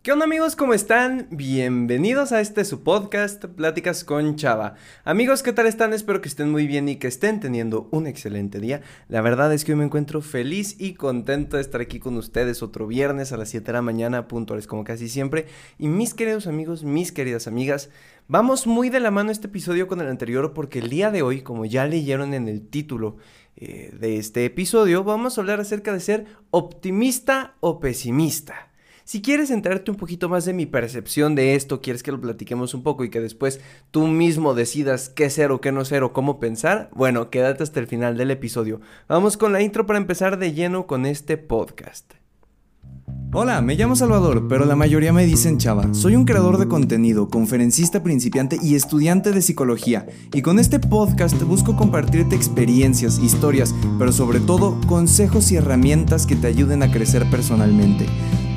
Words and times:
¿Qué 0.00 0.12
onda 0.12 0.26
amigos? 0.26 0.54
¿Cómo 0.54 0.74
están? 0.74 1.26
Bienvenidos 1.32 2.30
a 2.30 2.40
este 2.40 2.64
su 2.64 2.84
podcast, 2.84 3.44
Pláticas 3.46 4.04
con 4.04 4.36
Chava. 4.36 4.76
Amigos, 5.04 5.42
¿qué 5.42 5.52
tal 5.52 5.66
están? 5.66 5.92
Espero 5.92 6.20
que 6.20 6.28
estén 6.28 6.52
muy 6.52 6.68
bien 6.68 6.88
y 6.88 6.96
que 6.96 7.08
estén 7.08 7.40
teniendo 7.40 7.88
un 7.90 8.06
excelente 8.06 8.60
día. 8.60 8.80
La 9.08 9.22
verdad 9.22 9.52
es 9.52 9.64
que 9.64 9.72
hoy 9.72 9.78
me 9.78 9.84
encuentro 9.84 10.22
feliz 10.22 10.76
y 10.78 10.94
contento 10.94 11.56
de 11.56 11.62
estar 11.62 11.80
aquí 11.80 11.98
con 11.98 12.16
ustedes 12.16 12.62
otro 12.62 12.86
viernes 12.86 13.32
a 13.32 13.36
las 13.36 13.48
7 13.48 13.66
de 13.66 13.72
la 13.72 13.82
mañana, 13.82 14.28
puntuales 14.28 14.68
como 14.68 14.84
casi 14.84 15.08
siempre. 15.08 15.46
Y 15.78 15.88
mis 15.88 16.14
queridos 16.14 16.46
amigos, 16.46 16.84
mis 16.84 17.10
queridas 17.10 17.48
amigas, 17.48 17.90
vamos 18.28 18.68
muy 18.68 18.90
de 18.90 19.00
la 19.00 19.10
mano 19.10 19.32
este 19.32 19.48
episodio 19.48 19.88
con 19.88 20.00
el 20.00 20.06
anterior 20.06 20.54
porque 20.54 20.78
el 20.78 20.90
día 20.90 21.10
de 21.10 21.22
hoy, 21.22 21.42
como 21.42 21.64
ya 21.64 21.86
leyeron 21.86 22.34
en 22.34 22.46
el 22.46 22.68
título 22.68 23.16
eh, 23.56 23.92
de 23.98 24.16
este 24.16 24.44
episodio, 24.44 25.02
vamos 25.02 25.36
a 25.36 25.40
hablar 25.40 25.58
acerca 25.58 25.92
de 25.92 26.00
ser 26.00 26.26
optimista 26.52 27.56
o 27.58 27.80
pesimista. 27.80 28.67
Si 29.08 29.22
quieres 29.22 29.50
enterarte 29.50 29.90
un 29.90 29.96
poquito 29.96 30.28
más 30.28 30.44
de 30.44 30.52
mi 30.52 30.66
percepción 30.66 31.34
de 31.34 31.54
esto, 31.54 31.80
quieres 31.80 32.02
que 32.02 32.12
lo 32.12 32.20
platiquemos 32.20 32.74
un 32.74 32.82
poco 32.82 33.04
y 33.04 33.08
que 33.08 33.22
después 33.22 33.58
tú 33.90 34.06
mismo 34.06 34.52
decidas 34.52 35.08
qué 35.08 35.30
ser 35.30 35.50
o 35.50 35.62
qué 35.62 35.72
no 35.72 35.86
ser 35.86 36.02
o 36.02 36.12
cómo 36.12 36.38
pensar, 36.38 36.90
bueno, 36.94 37.30
quédate 37.30 37.62
hasta 37.62 37.80
el 37.80 37.86
final 37.86 38.18
del 38.18 38.30
episodio. 38.30 38.82
Vamos 39.08 39.38
con 39.38 39.54
la 39.54 39.62
intro 39.62 39.86
para 39.86 39.98
empezar 39.98 40.38
de 40.38 40.52
lleno 40.52 40.86
con 40.86 41.06
este 41.06 41.38
podcast. 41.38 42.12
Hola, 43.32 43.62
me 43.62 43.76
llamo 43.76 43.96
Salvador, 43.96 44.46
pero 44.46 44.66
la 44.66 44.76
mayoría 44.76 45.14
me 45.14 45.24
dicen 45.24 45.56
Chava. 45.56 45.94
Soy 45.94 46.14
un 46.14 46.26
creador 46.26 46.58
de 46.58 46.68
contenido, 46.68 47.28
conferencista 47.28 48.02
principiante 48.02 48.58
y 48.62 48.74
estudiante 48.74 49.32
de 49.32 49.40
psicología. 49.40 50.06
Y 50.34 50.42
con 50.42 50.58
este 50.58 50.80
podcast 50.80 51.40
busco 51.44 51.76
compartirte 51.76 52.36
experiencias, 52.36 53.18
historias, 53.20 53.74
pero 53.98 54.12
sobre 54.12 54.40
todo 54.40 54.78
consejos 54.86 55.50
y 55.50 55.56
herramientas 55.56 56.26
que 56.26 56.36
te 56.36 56.46
ayuden 56.46 56.82
a 56.82 56.90
crecer 56.90 57.24
personalmente. 57.30 58.04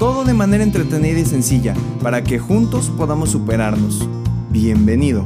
Todo 0.01 0.23
de 0.23 0.33
manera 0.33 0.63
entretenida 0.63 1.19
y 1.19 1.25
sencilla, 1.25 1.75
para 2.01 2.23
que 2.23 2.39
juntos 2.39 2.89
podamos 2.97 3.29
superarnos. 3.29 4.09
Bienvenido. 4.49 5.23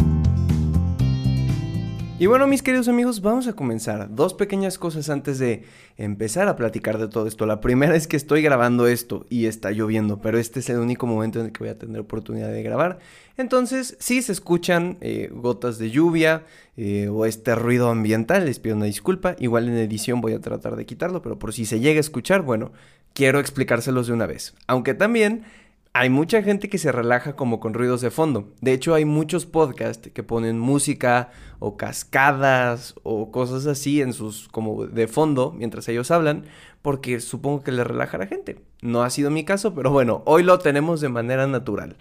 Y 2.20 2.26
bueno, 2.26 2.46
mis 2.46 2.62
queridos 2.62 2.90
amigos, 2.90 3.22
vamos 3.22 3.48
a 3.48 3.54
comenzar. 3.54 4.14
Dos 4.14 4.34
pequeñas 4.34 4.78
cosas 4.78 5.10
antes 5.10 5.40
de 5.40 5.64
empezar 5.96 6.50
a 6.50 6.58
platicar 6.58 6.98
de 6.98 7.08
todo 7.08 7.26
esto. 7.26 7.46
La 7.46 7.62
primera 7.62 7.96
es 7.96 8.06
que 8.06 8.18
estoy 8.18 8.42
grabando 8.42 8.86
esto 8.86 9.26
y 9.30 9.46
está 9.46 9.72
lloviendo, 9.72 10.20
pero 10.20 10.38
este 10.38 10.60
es 10.60 10.70
el 10.70 10.80
único 10.80 11.08
momento 11.08 11.40
en 11.40 11.46
el 11.46 11.52
que 11.54 11.60
voy 11.60 11.70
a 11.70 11.78
tener 11.78 12.02
oportunidad 12.02 12.50
de 12.50 12.62
grabar. 12.62 13.00
Entonces, 13.38 13.96
si 14.02 14.22
se 14.22 14.34
escuchan 14.34 14.98
eh, 15.00 15.30
gotas 15.32 15.78
de 15.78 15.90
lluvia 15.90 16.44
eh, 16.76 17.08
o 17.08 17.26
este 17.26 17.56
ruido 17.56 17.90
ambiental, 17.90 18.44
les 18.44 18.60
pido 18.60 18.76
una 18.76 18.88
disculpa. 18.88 19.38
Igual 19.40 19.70
en 19.70 19.78
edición 19.78 20.20
voy 20.20 20.34
a 20.34 20.42
tratar 20.42 20.76
de 20.76 20.86
quitarlo, 20.86 21.22
pero 21.22 21.40
por 21.40 21.54
si 21.54 21.66
se 21.66 21.80
llega 21.80 21.98
a 21.98 22.02
escuchar, 22.02 22.42
bueno, 22.42 22.74
quiero 23.16 23.40
explicárselos 23.40 24.06
de 24.06 24.14
una 24.14 24.28
vez. 24.28 24.54
Aunque 24.68 24.94
también 24.94 25.46
hay 25.94 26.10
mucha 26.10 26.44
gente 26.44 26.68
que 26.70 26.78
se 26.78 26.92
relaja 26.92 27.38
como 27.38 27.62
con 27.62 27.74
ruidos 27.74 28.02
de 28.02 28.12
fondo. 28.12 28.52
De 28.60 28.74
hecho, 28.74 28.94
hay 28.94 29.06
muchos 29.06 29.46
podcasts 29.46 30.10
que 30.14 30.24
ponen 30.24 30.60
música 30.60 31.32
o 31.60 31.78
cascadas 31.78 32.94
o 33.04 33.32
cosas 33.32 33.66
así 33.66 34.02
en 34.02 34.12
sus 34.12 34.50
como 34.50 34.86
de 34.86 35.08
fondo 35.08 35.54
mientras 35.58 35.88
ellos 35.88 36.12
hablan, 36.12 36.44
porque 36.82 37.22
supongo 37.22 37.64
que 37.64 37.72
les 37.72 37.88
relaja 37.88 38.18
a 38.18 38.20
la 38.20 38.28
gente. 38.28 38.60
No 38.82 39.04
ha 39.04 39.10
sido 39.10 39.32
mi 39.32 39.46
caso, 39.46 39.74
pero 39.74 39.90
bueno, 39.90 40.22
hoy 40.26 40.44
lo 40.44 40.60
tenemos 40.60 41.00
de 41.00 41.08
manera 41.08 41.48
natural. 41.48 41.96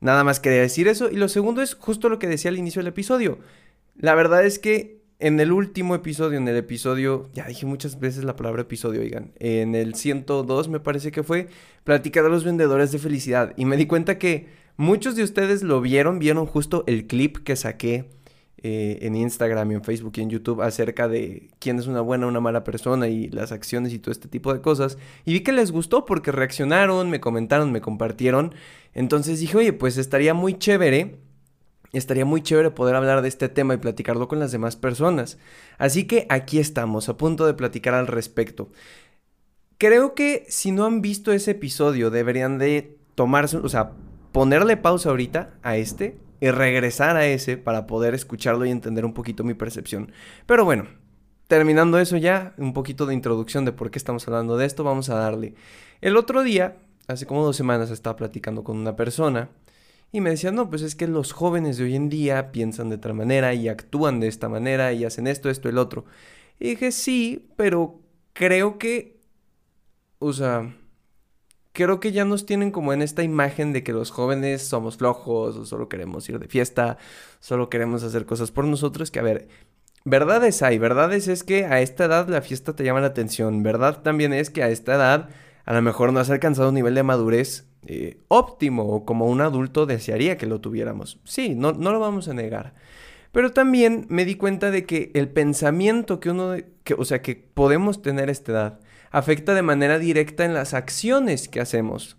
Nada 0.00 0.22
más 0.24 0.38
quería 0.38 0.60
decir 0.60 0.86
eso. 0.86 1.10
Y 1.10 1.16
lo 1.16 1.28
segundo 1.28 1.62
es 1.62 1.74
justo 1.74 2.10
lo 2.10 2.18
que 2.18 2.28
decía 2.28 2.50
al 2.50 2.58
inicio 2.58 2.80
del 2.80 2.88
episodio. 2.88 3.38
La 3.96 4.14
verdad 4.14 4.44
es 4.44 4.58
que 4.58 4.97
en 5.20 5.40
el 5.40 5.52
último 5.52 5.94
episodio, 5.94 6.38
en 6.38 6.46
el 6.46 6.56
episodio, 6.56 7.28
ya 7.32 7.46
dije 7.46 7.66
muchas 7.66 7.98
veces 7.98 8.24
la 8.24 8.36
palabra 8.36 8.62
episodio, 8.62 9.00
oigan, 9.00 9.32
en 9.40 9.74
el 9.74 9.94
102 9.94 10.68
me 10.68 10.78
parece 10.78 11.10
que 11.10 11.24
fue, 11.24 11.48
platicar 11.82 12.24
a 12.24 12.28
los 12.28 12.44
vendedores 12.44 12.92
de 12.92 12.98
felicidad. 12.98 13.52
Y 13.56 13.64
me 13.64 13.76
di 13.76 13.86
cuenta 13.86 14.18
que 14.18 14.46
muchos 14.76 15.16
de 15.16 15.24
ustedes 15.24 15.62
lo 15.62 15.80
vieron, 15.80 16.20
vieron 16.20 16.46
justo 16.46 16.84
el 16.86 17.06
clip 17.06 17.38
que 17.38 17.56
saqué 17.56 18.10
eh, 18.60 18.98
en 19.02 19.16
Instagram 19.16 19.70
en 19.72 19.84
Facebook 19.84 20.14
y 20.16 20.20
en 20.20 20.30
YouTube 20.30 20.62
acerca 20.62 21.06
de 21.08 21.48
quién 21.60 21.78
es 21.78 21.86
una 21.86 22.00
buena 22.00 22.26
o 22.26 22.28
una 22.28 22.40
mala 22.40 22.64
persona 22.64 23.06
y 23.08 23.28
las 23.28 23.52
acciones 23.52 23.92
y 23.92 23.98
todo 23.98 24.12
este 24.12 24.28
tipo 24.28 24.52
de 24.52 24.60
cosas. 24.60 24.98
Y 25.24 25.32
vi 25.32 25.40
que 25.40 25.52
les 25.52 25.72
gustó 25.72 26.04
porque 26.04 26.30
reaccionaron, 26.30 27.10
me 27.10 27.20
comentaron, 27.20 27.72
me 27.72 27.80
compartieron. 27.80 28.54
Entonces 28.94 29.40
dije, 29.40 29.56
oye, 29.56 29.72
pues 29.72 29.96
estaría 29.96 30.34
muy 30.34 30.58
chévere 30.58 31.18
estaría 31.92 32.24
muy 32.24 32.42
chévere 32.42 32.70
poder 32.70 32.94
hablar 32.94 33.22
de 33.22 33.28
este 33.28 33.48
tema 33.48 33.74
y 33.74 33.78
platicarlo 33.78 34.28
con 34.28 34.38
las 34.38 34.52
demás 34.52 34.76
personas. 34.76 35.38
Así 35.78 36.06
que 36.06 36.26
aquí 36.28 36.58
estamos, 36.58 37.08
a 37.08 37.16
punto 37.16 37.46
de 37.46 37.54
platicar 37.54 37.94
al 37.94 38.06
respecto. 38.06 38.70
Creo 39.78 40.14
que 40.14 40.44
si 40.48 40.72
no 40.72 40.84
han 40.84 41.00
visto 41.00 41.32
ese 41.32 41.52
episodio, 41.52 42.10
deberían 42.10 42.58
de 42.58 42.98
tomarse, 43.14 43.58
o 43.58 43.68
sea, 43.68 43.92
ponerle 44.32 44.76
pausa 44.76 45.10
ahorita 45.10 45.54
a 45.62 45.76
este 45.76 46.18
y 46.40 46.50
regresar 46.50 47.16
a 47.16 47.26
ese 47.26 47.56
para 47.56 47.86
poder 47.86 48.14
escucharlo 48.14 48.64
y 48.64 48.70
entender 48.70 49.04
un 49.04 49.14
poquito 49.14 49.44
mi 49.44 49.54
percepción. 49.54 50.12
Pero 50.46 50.64
bueno, 50.64 50.86
terminando 51.46 51.98
eso 51.98 52.16
ya, 52.16 52.54
un 52.58 52.72
poquito 52.72 53.06
de 53.06 53.14
introducción 53.14 53.64
de 53.64 53.72
por 53.72 53.90
qué 53.90 53.98
estamos 53.98 54.26
hablando 54.28 54.56
de 54.56 54.66
esto, 54.66 54.84
vamos 54.84 55.10
a 55.10 55.16
darle. 55.16 55.54
El 56.00 56.16
otro 56.16 56.42
día, 56.42 56.76
hace 57.06 57.26
como 57.26 57.44
dos 57.44 57.56
semanas, 57.56 57.90
estaba 57.90 58.16
platicando 58.16 58.64
con 58.64 58.76
una 58.76 58.96
persona 58.96 59.48
y 60.10 60.20
me 60.20 60.30
decían, 60.30 60.54
no, 60.54 60.70
pues 60.70 60.82
es 60.82 60.94
que 60.94 61.06
los 61.06 61.32
jóvenes 61.32 61.76
de 61.76 61.84
hoy 61.84 61.94
en 61.94 62.08
día 62.08 62.50
piensan 62.50 62.88
de 62.88 62.96
otra 62.96 63.12
manera 63.12 63.52
y 63.54 63.68
actúan 63.68 64.20
de 64.20 64.28
esta 64.28 64.48
manera 64.48 64.92
y 64.92 65.04
hacen 65.04 65.26
esto, 65.26 65.50
esto, 65.50 65.68
el 65.68 65.78
otro. 65.78 66.06
Y 66.58 66.70
dije, 66.70 66.92
sí, 66.92 67.48
pero 67.56 68.00
creo 68.32 68.78
que, 68.78 69.20
o 70.18 70.32
sea, 70.32 70.74
creo 71.72 72.00
que 72.00 72.10
ya 72.10 72.24
nos 72.24 72.46
tienen 72.46 72.70
como 72.70 72.92
en 72.92 73.02
esta 73.02 73.22
imagen 73.22 73.72
de 73.72 73.84
que 73.84 73.92
los 73.92 74.10
jóvenes 74.10 74.62
somos 74.62 74.96
flojos 74.96 75.56
o 75.56 75.66
solo 75.66 75.88
queremos 75.88 76.28
ir 76.28 76.38
de 76.38 76.48
fiesta, 76.48 76.96
solo 77.40 77.68
queremos 77.68 78.02
hacer 78.02 78.24
cosas 78.24 78.50
por 78.50 78.64
nosotros, 78.64 79.10
que 79.10 79.20
a 79.20 79.22
ver, 79.22 79.48
verdades 80.04 80.62
hay, 80.62 80.78
verdades 80.78 81.28
es 81.28 81.44
que 81.44 81.66
a 81.66 81.80
esta 81.80 82.06
edad 82.06 82.28
la 82.28 82.40
fiesta 82.40 82.74
te 82.74 82.82
llama 82.82 83.00
la 83.00 83.08
atención, 83.08 83.62
verdad 83.62 84.02
también 84.02 84.32
es 84.32 84.48
que 84.48 84.62
a 84.62 84.70
esta 84.70 84.94
edad 84.94 85.28
a 85.68 85.74
lo 85.74 85.82
mejor 85.82 86.14
no 86.14 86.20
has 86.20 86.30
alcanzado 86.30 86.70
un 86.70 86.76
nivel 86.76 86.94
de 86.94 87.02
madurez 87.02 87.66
eh, 87.86 88.16
óptimo 88.28 88.84
o 88.84 89.04
como 89.04 89.26
un 89.26 89.42
adulto 89.42 89.84
desearía 89.84 90.38
que 90.38 90.46
lo 90.46 90.62
tuviéramos. 90.62 91.20
Sí, 91.24 91.54
no, 91.54 91.72
no 91.72 91.92
lo 91.92 92.00
vamos 92.00 92.26
a 92.26 92.32
negar. 92.32 92.72
Pero 93.32 93.52
también 93.52 94.06
me 94.08 94.24
di 94.24 94.36
cuenta 94.36 94.70
de 94.70 94.86
que 94.86 95.10
el 95.12 95.28
pensamiento 95.28 96.20
que 96.20 96.30
uno, 96.30 96.54
o 96.96 97.04
sea, 97.04 97.20
que 97.20 97.36
podemos 97.36 98.00
tener 98.00 98.30
a 98.30 98.32
esta 98.32 98.52
edad, 98.52 98.80
afecta 99.10 99.52
de 99.52 99.60
manera 99.60 99.98
directa 99.98 100.46
en 100.46 100.54
las 100.54 100.72
acciones 100.72 101.50
que 101.50 101.60
hacemos. 101.60 102.16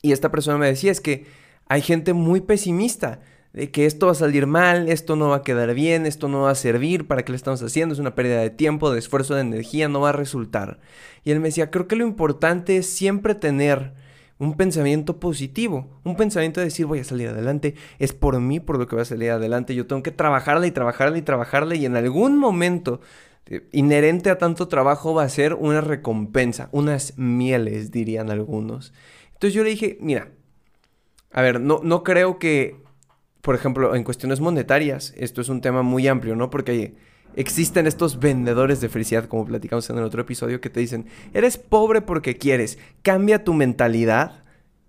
Y 0.00 0.12
esta 0.12 0.30
persona 0.30 0.56
me 0.56 0.68
decía, 0.68 0.90
es 0.90 1.02
que 1.02 1.26
hay 1.68 1.82
gente 1.82 2.14
muy 2.14 2.40
pesimista, 2.40 3.20
de 3.54 3.70
que 3.70 3.86
esto 3.86 4.06
va 4.06 4.12
a 4.12 4.16
salir 4.16 4.48
mal, 4.48 4.88
esto 4.88 5.14
no 5.14 5.28
va 5.28 5.36
a 5.36 5.42
quedar 5.42 5.74
bien, 5.74 6.06
esto 6.06 6.28
no 6.28 6.42
va 6.42 6.50
a 6.50 6.56
servir, 6.56 7.06
para 7.06 7.24
qué 7.24 7.30
lo 7.30 7.36
estamos 7.36 7.62
haciendo, 7.62 7.92
es 7.92 8.00
una 8.00 8.16
pérdida 8.16 8.40
de 8.40 8.50
tiempo, 8.50 8.90
de 8.90 8.98
esfuerzo, 8.98 9.36
de 9.36 9.42
energía, 9.42 9.88
no 9.88 10.00
va 10.00 10.08
a 10.08 10.12
resultar. 10.12 10.80
Y 11.22 11.30
él 11.30 11.38
me 11.38 11.48
decía, 11.48 11.70
creo 11.70 11.86
que 11.86 11.94
lo 11.94 12.04
importante 12.04 12.76
es 12.76 12.86
siempre 12.90 13.36
tener 13.36 13.94
un 14.38 14.56
pensamiento 14.56 15.20
positivo, 15.20 16.00
un 16.02 16.16
pensamiento 16.16 16.58
de 16.58 16.66
decir 16.66 16.86
voy 16.86 16.98
a 16.98 17.04
salir 17.04 17.28
adelante, 17.28 17.76
es 18.00 18.12
por 18.12 18.40
mí 18.40 18.58
por 18.58 18.76
lo 18.76 18.88
que 18.88 18.96
voy 18.96 19.02
a 19.02 19.06
salir 19.06 19.30
adelante, 19.30 19.76
yo 19.76 19.86
tengo 19.86 20.02
que 20.02 20.10
trabajarle 20.10 20.66
y 20.66 20.72
trabajarle 20.72 21.18
y 21.18 21.22
trabajarle 21.22 21.76
y 21.76 21.86
en 21.86 21.94
algún 21.94 22.36
momento 22.36 23.00
eh, 23.46 23.68
inherente 23.70 24.30
a 24.30 24.38
tanto 24.38 24.66
trabajo 24.66 25.14
va 25.14 25.22
a 25.22 25.28
ser 25.28 25.54
una 25.54 25.80
recompensa, 25.80 26.70
unas 26.72 27.16
mieles 27.16 27.92
dirían 27.92 28.30
algunos. 28.30 28.92
Entonces 29.34 29.54
yo 29.54 29.62
le 29.62 29.70
dije, 29.70 29.96
mira, 30.00 30.32
a 31.30 31.40
ver, 31.40 31.60
no, 31.60 31.80
no 31.84 32.02
creo 32.02 32.40
que, 32.40 32.83
por 33.44 33.54
ejemplo, 33.54 33.94
en 33.94 34.04
cuestiones 34.04 34.40
monetarias, 34.40 35.12
esto 35.18 35.42
es 35.42 35.50
un 35.50 35.60
tema 35.60 35.82
muy 35.82 36.08
amplio, 36.08 36.34
¿no? 36.34 36.48
Porque 36.48 36.94
existen 37.36 37.86
estos 37.86 38.18
vendedores 38.18 38.80
de 38.80 38.88
felicidad, 38.88 39.26
como 39.26 39.44
platicamos 39.44 39.90
en 39.90 39.98
el 39.98 40.04
otro 40.04 40.22
episodio, 40.22 40.62
que 40.62 40.70
te 40.70 40.80
dicen, 40.80 41.08
eres 41.34 41.58
pobre 41.58 42.00
porque 42.00 42.38
quieres, 42.38 42.78
cambia 43.02 43.44
tu 43.44 43.52
mentalidad 43.52 44.44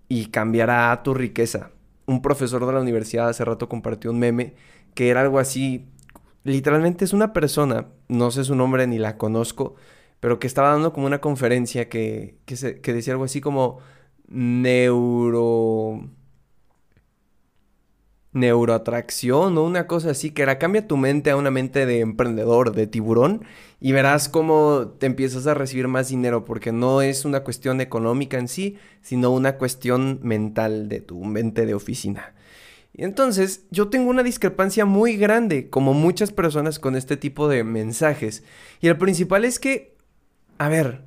y 0.07 0.27
cambiará 0.27 1.03
tu 1.03 1.13
riqueza. 1.13 1.71
Un 2.05 2.21
profesor 2.21 2.65
de 2.65 2.71
la 2.71 2.79
universidad 2.79 3.27
hace 3.27 3.43
rato 3.43 3.67
compartió 3.67 4.09
un 4.09 4.19
meme 4.19 4.53
que 4.93 5.09
era 5.09 5.19
algo 5.19 5.39
así, 5.39 5.89
literalmente 6.45 7.03
es 7.03 7.11
una 7.11 7.33
persona, 7.33 7.87
no 8.07 8.31
sé 8.31 8.45
su 8.45 8.55
nombre 8.55 8.87
ni 8.87 8.99
la 8.99 9.17
conozco, 9.17 9.75
pero 10.21 10.39
que 10.39 10.47
estaba 10.47 10.69
dando 10.69 10.93
como 10.93 11.07
una 11.07 11.19
conferencia 11.19 11.89
que, 11.89 12.37
que, 12.45 12.93
decía 12.93 13.11
algo 13.11 13.25
así 13.25 13.41
como 13.41 13.79
neuro 14.29 16.09
neuroatracción 18.35 19.57
o 19.57 19.63
una 19.63 19.87
cosa 19.87 20.11
así, 20.11 20.31
que 20.31 20.43
era 20.43 20.59
cambia 20.59 20.87
tu 20.87 20.97
mente 20.97 21.31
a 21.31 21.37
una 21.37 21.51
mente 21.51 21.85
de 21.85 22.01
emprendedor, 22.01 22.73
de 22.73 22.85
tiburón, 22.85 23.45
y 23.79 23.93
verás 23.93 24.29
cómo 24.29 24.93
te 24.99 25.05
empiezas 25.05 25.47
a 25.47 25.53
recibir 25.53 25.87
más 25.87 26.09
dinero, 26.09 26.45
porque 26.45 26.71
no 26.71 27.01
es 27.01 27.25
una 27.25 27.39
cuestión 27.39 27.81
económica 27.81 28.37
en 28.37 28.47
sí, 28.47 28.77
sino 29.01 29.31
una 29.31 29.57
cuestión 29.57 30.19
mental 30.21 30.89
de 30.89 30.99
tu 30.99 31.23
mente 31.23 31.65
de 31.65 31.73
oficina. 31.73 32.35
Y 32.93 33.03
entonces 33.03 33.65
yo 33.71 33.89
tengo 33.89 34.09
una 34.09 34.23
discrepancia 34.23 34.85
muy 34.85 35.17
grande, 35.17 35.69
como 35.69 35.93
muchas 35.93 36.31
personas 36.31 36.77
con 36.79 36.95
este 36.95 37.17
tipo 37.17 37.47
de 37.47 37.63
mensajes. 37.63 38.43
Y 38.81 38.87
el 38.87 38.97
principal 38.97 39.43
es 39.43 39.59
que, 39.59 39.95
a 40.57 40.69
ver, 40.69 41.03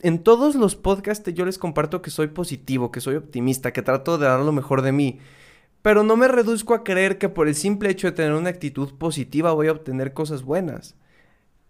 en 0.00 0.18
todos 0.18 0.56
los 0.56 0.74
podcasts 0.74 1.32
yo 1.32 1.44
les 1.44 1.58
comparto 1.58 2.02
que 2.02 2.10
soy 2.10 2.26
positivo, 2.28 2.90
que 2.90 3.00
soy 3.00 3.16
optimista, 3.16 3.72
que 3.72 3.82
trato 3.82 4.18
de 4.18 4.26
dar 4.26 4.40
lo 4.40 4.52
mejor 4.52 4.82
de 4.82 4.92
mí. 4.92 5.20
Pero 5.82 6.04
no 6.04 6.16
me 6.16 6.28
reduzco 6.28 6.74
a 6.74 6.84
creer 6.84 7.18
que 7.18 7.28
por 7.28 7.48
el 7.48 7.54
simple 7.54 7.90
hecho 7.90 8.06
de 8.06 8.12
tener 8.12 8.32
una 8.32 8.50
actitud 8.50 8.94
positiva 8.94 9.52
voy 9.52 9.66
a 9.68 9.72
obtener 9.72 10.12
cosas 10.12 10.42
buenas. 10.42 10.94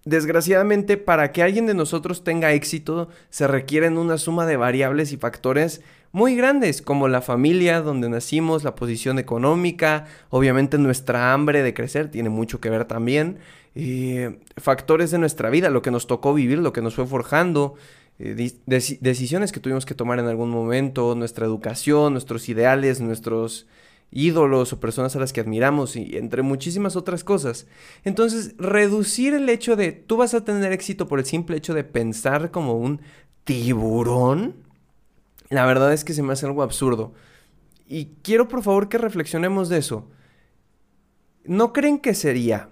Desgraciadamente, 0.04 0.96
para 0.96 1.30
que 1.30 1.42
alguien 1.42 1.66
de 1.66 1.74
nosotros 1.74 2.24
tenga 2.24 2.52
éxito, 2.52 3.08
se 3.30 3.46
requieren 3.46 3.98
una 3.98 4.18
suma 4.18 4.46
de 4.46 4.56
variables 4.56 5.12
y 5.12 5.16
factores 5.16 5.80
muy 6.10 6.34
grandes, 6.34 6.82
como 6.82 7.08
la 7.08 7.22
familia 7.22 7.80
donde 7.80 8.08
nacimos, 8.08 8.64
la 8.64 8.74
posición 8.74 9.18
económica, 9.18 10.06
obviamente 10.28 10.76
nuestra 10.76 11.32
hambre 11.32 11.62
de 11.62 11.72
crecer 11.72 12.10
tiene 12.10 12.28
mucho 12.30 12.60
que 12.60 12.68
ver 12.68 12.84
también, 12.84 13.38
eh, 13.74 14.40
factores 14.56 15.10
de 15.10 15.18
nuestra 15.18 15.50
vida, 15.50 15.70
lo 15.70 15.82
que 15.82 15.92
nos 15.92 16.06
tocó 16.06 16.34
vivir, 16.34 16.58
lo 16.58 16.72
que 16.72 16.82
nos 16.82 16.96
fue 16.96 17.06
forjando, 17.06 17.76
eh, 18.18 18.52
decisiones 18.66 19.52
que 19.52 19.60
tuvimos 19.60 19.86
que 19.86 19.94
tomar 19.94 20.18
en 20.18 20.26
algún 20.26 20.50
momento, 20.50 21.14
nuestra 21.14 21.46
educación, 21.46 22.12
nuestros 22.12 22.48
ideales, 22.48 23.00
nuestros 23.00 23.66
ídolos 24.12 24.72
o 24.72 24.80
personas 24.80 25.16
a 25.16 25.18
las 25.18 25.32
que 25.32 25.40
admiramos 25.40 25.96
y 25.96 26.16
entre 26.16 26.42
muchísimas 26.42 26.94
otras 26.94 27.24
cosas. 27.24 27.66
Entonces, 28.04 28.54
reducir 28.58 29.34
el 29.34 29.48
hecho 29.48 29.74
de 29.74 29.92
tú 29.92 30.18
vas 30.18 30.34
a 30.34 30.44
tener 30.44 30.70
éxito 30.72 31.08
por 31.08 31.18
el 31.18 31.24
simple 31.24 31.56
hecho 31.56 31.74
de 31.74 31.82
pensar 31.82 32.50
como 32.50 32.74
un 32.74 33.00
tiburón, 33.44 34.54
la 35.48 35.66
verdad 35.66 35.92
es 35.92 36.04
que 36.04 36.12
se 36.12 36.22
me 36.22 36.34
hace 36.34 36.46
algo 36.46 36.62
absurdo. 36.62 37.14
Y 37.88 38.10
quiero 38.22 38.48
por 38.48 38.62
favor 38.62 38.88
que 38.88 38.98
reflexionemos 38.98 39.68
de 39.68 39.78
eso. 39.78 40.08
¿No 41.44 41.72
creen 41.72 41.98
que 41.98 42.14
sería? 42.14 42.70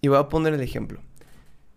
Y 0.00 0.08
voy 0.08 0.18
a 0.18 0.28
poner 0.28 0.54
el 0.54 0.60
ejemplo. 0.60 1.00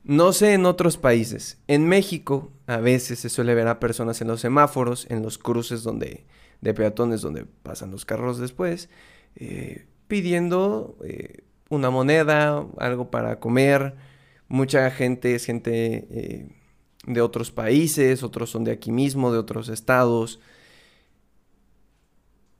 No 0.03 0.31
sé 0.31 0.53
en 0.53 0.65
otros 0.65 0.97
países. 0.97 1.59
En 1.67 1.87
México 1.87 2.51
a 2.65 2.77
veces 2.77 3.19
se 3.19 3.29
suele 3.29 3.53
ver 3.53 3.67
a 3.67 3.79
personas 3.79 4.21
en 4.21 4.29
los 4.29 4.39
semáforos, 4.39 5.05
en 5.09 5.21
los 5.21 5.37
cruces 5.37 5.83
donde 5.83 6.25
de 6.61 6.73
peatones 6.73 7.21
donde 7.21 7.45
pasan 7.45 7.91
los 7.91 8.05
carros 8.05 8.39
después, 8.39 8.89
eh, 9.35 9.85
pidiendo 10.07 10.97
eh, 11.03 11.43
una 11.69 11.89
moneda, 11.89 12.65
algo 12.77 13.11
para 13.11 13.39
comer. 13.39 13.95
Mucha 14.47 14.89
gente 14.91 15.35
es 15.35 15.45
gente 15.45 16.07
eh, 16.09 16.49
de 17.05 17.21
otros 17.21 17.51
países, 17.51 18.23
otros 18.23 18.49
son 18.49 18.63
de 18.63 18.71
aquí 18.71 18.91
mismo, 18.91 19.31
de 19.31 19.37
otros 19.37 19.69
estados. 19.69 20.39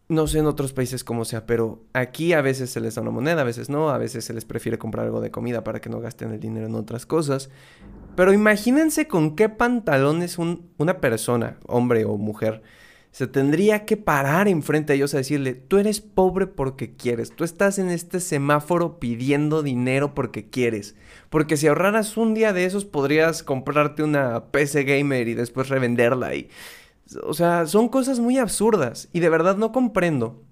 No 0.09 0.25
sé 0.27 0.39
en 0.39 0.45
otros 0.45 0.71
países 0.71 1.03
cómo 1.03 1.25
sea, 1.25 1.45
pero 1.45 1.83
aquí 1.91 2.31
a 2.31 2.41
veces 2.41 2.69
se 2.69 2.79
les 2.79 2.95
da 2.95 3.01
una 3.01 3.11
moneda, 3.11 3.41
a 3.41 3.45
veces 3.45 3.69
no, 3.69 3.89
a 3.89 3.97
veces 3.97 4.23
se 4.23 4.33
les 4.33 4.45
prefiere 4.45 4.77
comprar 4.77 5.05
algo 5.05 5.19
de 5.19 5.31
comida 5.31 5.65
para 5.65 5.81
que 5.81 5.89
no 5.89 5.99
gasten 5.99 6.31
el 6.31 6.39
dinero 6.39 6.67
en 6.67 6.75
otras 6.75 7.05
cosas. 7.05 7.49
Pero 8.15 8.31
imagínense 8.31 9.07
con 9.07 9.35
qué 9.35 9.49
pantalones 9.49 10.38
una 10.38 11.01
persona, 11.01 11.57
hombre 11.67 12.05
o 12.05 12.17
mujer, 12.17 12.63
se 13.17 13.25
tendría 13.25 13.83
que 13.83 13.97
parar 13.97 14.47
enfrente 14.47 14.93
a 14.93 14.95
ellos 14.95 15.15
a 15.15 15.17
decirle, 15.17 15.55
tú 15.55 15.79
eres 15.79 16.01
pobre 16.01 16.45
porque 16.45 16.95
quieres, 16.95 17.35
tú 17.35 17.43
estás 17.43 17.79
en 17.79 17.89
este 17.89 18.19
semáforo 18.19 18.99
pidiendo 18.99 19.63
dinero 19.63 20.13
porque 20.13 20.51
quieres, 20.51 20.95
porque 21.31 21.57
si 21.57 21.65
ahorraras 21.65 22.15
un 22.15 22.35
día 22.35 22.53
de 22.53 22.65
esos 22.65 22.85
podrías 22.85 23.41
comprarte 23.41 24.03
una 24.03 24.51
PC 24.51 24.83
gamer 24.83 25.27
y 25.29 25.33
después 25.33 25.67
revenderla 25.67 26.35
y... 26.35 26.51
O 27.23 27.33
sea, 27.33 27.65
son 27.65 27.89
cosas 27.89 28.19
muy 28.19 28.37
absurdas 28.37 29.09
y 29.11 29.19
de 29.19 29.29
verdad 29.29 29.57
no 29.57 29.71
comprendo. 29.71 30.43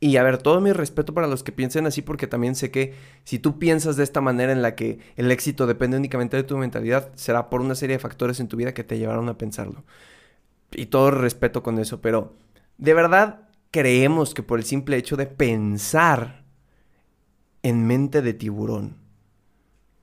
Y 0.00 0.16
a 0.16 0.24
ver, 0.24 0.38
todo 0.38 0.60
mi 0.60 0.72
respeto 0.72 1.14
para 1.14 1.28
los 1.28 1.44
que 1.44 1.52
piensen 1.52 1.86
así, 1.86 2.02
porque 2.02 2.26
también 2.26 2.56
sé 2.56 2.72
que 2.72 2.94
si 3.22 3.38
tú 3.38 3.60
piensas 3.60 3.94
de 3.94 4.02
esta 4.02 4.20
manera 4.20 4.50
en 4.50 4.62
la 4.62 4.74
que 4.74 4.98
el 5.14 5.30
éxito 5.30 5.68
depende 5.68 5.96
únicamente 5.96 6.36
de 6.36 6.42
tu 6.42 6.58
mentalidad, 6.58 7.12
será 7.14 7.50
por 7.50 7.60
una 7.60 7.76
serie 7.76 7.98
de 7.98 8.02
factores 8.02 8.40
en 8.40 8.48
tu 8.48 8.56
vida 8.56 8.74
que 8.74 8.82
te 8.82 8.98
llevaron 8.98 9.28
a 9.28 9.38
pensarlo 9.38 9.84
y 10.74 10.86
todo 10.86 11.10
respeto 11.10 11.62
con 11.62 11.78
eso, 11.78 12.00
pero 12.00 12.34
de 12.78 12.94
verdad 12.94 13.48
creemos 13.70 14.34
que 14.34 14.42
por 14.42 14.58
el 14.58 14.64
simple 14.64 14.96
hecho 14.96 15.16
de 15.16 15.26
pensar 15.26 16.44
en 17.62 17.86
mente 17.86 18.22
de 18.22 18.34
tiburón, 18.34 18.96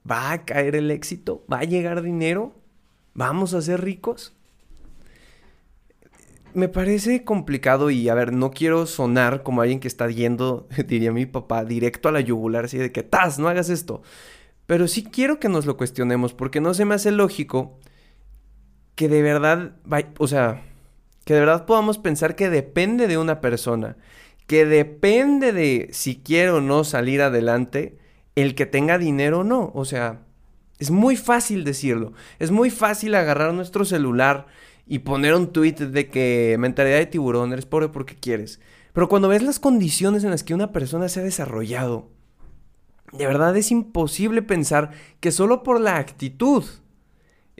¿va 0.09 0.31
a 0.31 0.45
caer 0.45 0.75
el 0.75 0.91
éxito? 0.91 1.45
¿Va 1.51 1.59
a 1.59 1.63
llegar 1.63 2.01
dinero? 2.01 2.55
¿Vamos 3.13 3.53
a 3.53 3.61
ser 3.61 3.81
ricos? 3.81 4.33
Me 6.53 6.67
parece 6.67 7.23
complicado 7.23 7.91
y 7.91 8.09
a 8.09 8.13
ver, 8.13 8.33
no 8.33 8.51
quiero 8.51 8.85
sonar 8.85 9.41
como 9.41 9.61
alguien 9.61 9.79
que 9.79 9.87
está 9.87 10.09
yendo, 10.09 10.67
diría 10.87 11.11
mi 11.11 11.25
papá, 11.25 11.63
directo 11.63 12.09
a 12.09 12.11
la 12.11 12.19
yugular, 12.19 12.65
así 12.65 12.77
de 12.77 12.91
que, 12.91 13.03
¡tas! 13.03 13.39
No 13.39 13.47
hagas 13.47 13.69
esto. 13.69 14.01
Pero 14.65 14.87
sí 14.87 15.03
quiero 15.03 15.39
que 15.39 15.49
nos 15.49 15.65
lo 15.65 15.77
cuestionemos 15.77 16.33
porque 16.33 16.61
no 16.61 16.73
se 16.73 16.85
me 16.85 16.95
hace 16.95 17.11
lógico 17.11 17.79
que 18.95 19.09
de 19.09 19.21
verdad, 19.21 19.73
o 20.17 20.27
sea, 20.27 20.63
que 21.25 21.33
de 21.33 21.39
verdad 21.39 21.65
podamos 21.65 21.97
pensar 21.97 22.35
que 22.35 22.49
depende 22.49 23.07
de 23.07 23.17
una 23.17 23.41
persona, 23.41 23.97
que 24.47 24.65
depende 24.65 25.53
de 25.53 25.89
si 25.91 26.17
quiere 26.17 26.51
o 26.51 26.61
no 26.61 26.83
salir 26.83 27.21
adelante, 27.21 27.97
el 28.35 28.55
que 28.55 28.65
tenga 28.65 28.97
dinero 28.97 29.39
o 29.39 29.43
no. 29.43 29.71
O 29.73 29.85
sea, 29.85 30.21
es 30.79 30.91
muy 30.91 31.15
fácil 31.15 31.63
decirlo. 31.63 32.13
Es 32.39 32.51
muy 32.51 32.69
fácil 32.69 33.15
agarrar 33.15 33.53
nuestro 33.53 33.85
celular 33.85 34.47
y 34.87 34.99
poner 34.99 35.35
un 35.35 35.53
tweet 35.53 35.73
de 35.73 36.09
que 36.09 36.55
mentalidad 36.59 36.97
de 36.97 37.05
tiburón, 37.05 37.53
eres 37.53 37.65
pobre 37.65 37.89
porque 37.89 38.15
quieres. 38.15 38.59
Pero 38.93 39.07
cuando 39.07 39.27
ves 39.27 39.43
las 39.43 39.59
condiciones 39.59 40.23
en 40.23 40.31
las 40.31 40.43
que 40.43 40.53
una 40.53 40.71
persona 40.71 41.07
se 41.07 41.21
ha 41.21 41.23
desarrollado, 41.23 42.09
de 43.13 43.25
verdad 43.25 43.55
es 43.55 43.71
imposible 43.71 44.41
pensar 44.41 44.91
que 45.19 45.31
solo 45.31 45.63
por 45.63 45.79
la 45.79 45.97
actitud 45.97 46.65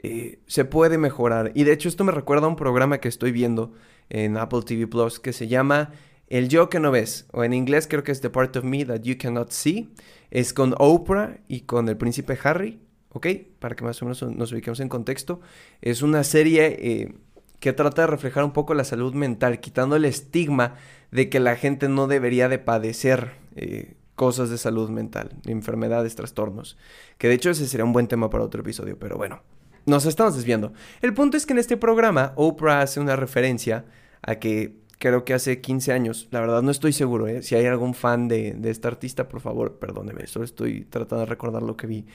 eh, 0.02 0.40
se 0.46 0.64
puede 0.64 0.98
mejorar. 0.98 1.52
Y 1.54 1.64
de 1.64 1.72
hecho 1.72 1.88
esto 1.88 2.04
me 2.04 2.12
recuerda 2.12 2.46
a 2.46 2.48
un 2.48 2.56
programa 2.56 2.98
que 2.98 3.08
estoy 3.08 3.32
viendo 3.32 3.72
en 4.10 4.36
Apple 4.36 4.62
TV 4.64 4.86
Plus 4.86 5.20
que 5.20 5.32
se 5.32 5.48
llama 5.48 5.92
El 6.28 6.48
yo 6.48 6.68
que 6.68 6.80
no 6.80 6.90
ves, 6.90 7.26
o 7.32 7.44
en 7.44 7.52
inglés 7.52 7.86
creo 7.88 8.02
que 8.02 8.12
es 8.12 8.20
The 8.20 8.30
Part 8.30 8.56
of 8.56 8.64
Me 8.64 8.84
That 8.84 9.02
You 9.02 9.16
Cannot 9.18 9.50
See. 9.50 9.92
Es 10.30 10.52
con 10.52 10.74
Oprah 10.78 11.38
y 11.46 11.60
con 11.62 11.88
el 11.88 11.96
príncipe 11.96 12.38
Harry, 12.42 12.80
¿ok? 13.10 13.26
Para 13.58 13.76
que 13.76 13.84
más 13.84 14.00
o 14.02 14.06
menos 14.06 14.22
nos 14.22 14.52
ubiquemos 14.52 14.80
en 14.80 14.88
contexto. 14.88 15.40
Es 15.82 16.02
una 16.02 16.24
serie 16.24 16.76
eh, 16.80 17.14
que 17.60 17.72
trata 17.72 18.02
de 18.02 18.08
reflejar 18.08 18.42
un 18.42 18.52
poco 18.52 18.74
la 18.74 18.84
salud 18.84 19.14
mental, 19.14 19.60
quitando 19.60 19.94
el 19.94 20.04
estigma 20.04 20.74
de 21.12 21.28
que 21.28 21.38
la 21.38 21.54
gente 21.54 21.88
no 21.88 22.08
debería 22.08 22.48
de 22.48 22.58
padecer 22.58 23.34
eh, 23.54 23.94
cosas 24.16 24.50
de 24.50 24.58
salud 24.58 24.90
mental, 24.90 25.36
enfermedades, 25.46 26.16
trastornos. 26.16 26.76
Que 27.18 27.28
de 27.28 27.34
hecho 27.34 27.50
ese 27.50 27.68
sería 27.68 27.84
un 27.84 27.92
buen 27.92 28.08
tema 28.08 28.30
para 28.30 28.42
otro 28.42 28.62
episodio, 28.62 28.98
pero 28.98 29.16
bueno. 29.16 29.42
Nos 29.84 30.06
estamos 30.06 30.36
desviando. 30.36 30.72
El 31.00 31.12
punto 31.12 31.36
es 31.36 31.44
que 31.44 31.52
en 31.52 31.58
este 31.58 31.76
programa 31.76 32.32
Oprah 32.36 32.82
hace 32.82 33.00
una 33.00 33.16
referencia 33.16 33.84
a 34.22 34.36
que 34.36 34.82
creo 34.98 35.24
que 35.24 35.34
hace 35.34 35.60
15 35.60 35.92
años, 35.92 36.28
la 36.30 36.40
verdad 36.40 36.62
no 36.62 36.70
estoy 36.70 36.92
seguro, 36.92 37.26
¿eh? 37.26 37.42
si 37.42 37.56
hay 37.56 37.66
algún 37.66 37.92
fan 37.92 38.28
de, 38.28 38.56
esta 38.64 38.86
artista, 38.86 39.28
por 39.28 39.40
favor, 39.40 39.80
perdóneme, 39.80 40.28
solo 40.28 40.44
estoy 40.44 40.84
tratando 40.84 41.24
de 41.24 41.26
recordar 41.26 41.62
lo 41.64 41.76
que 41.76 41.88
vi. 41.88 42.06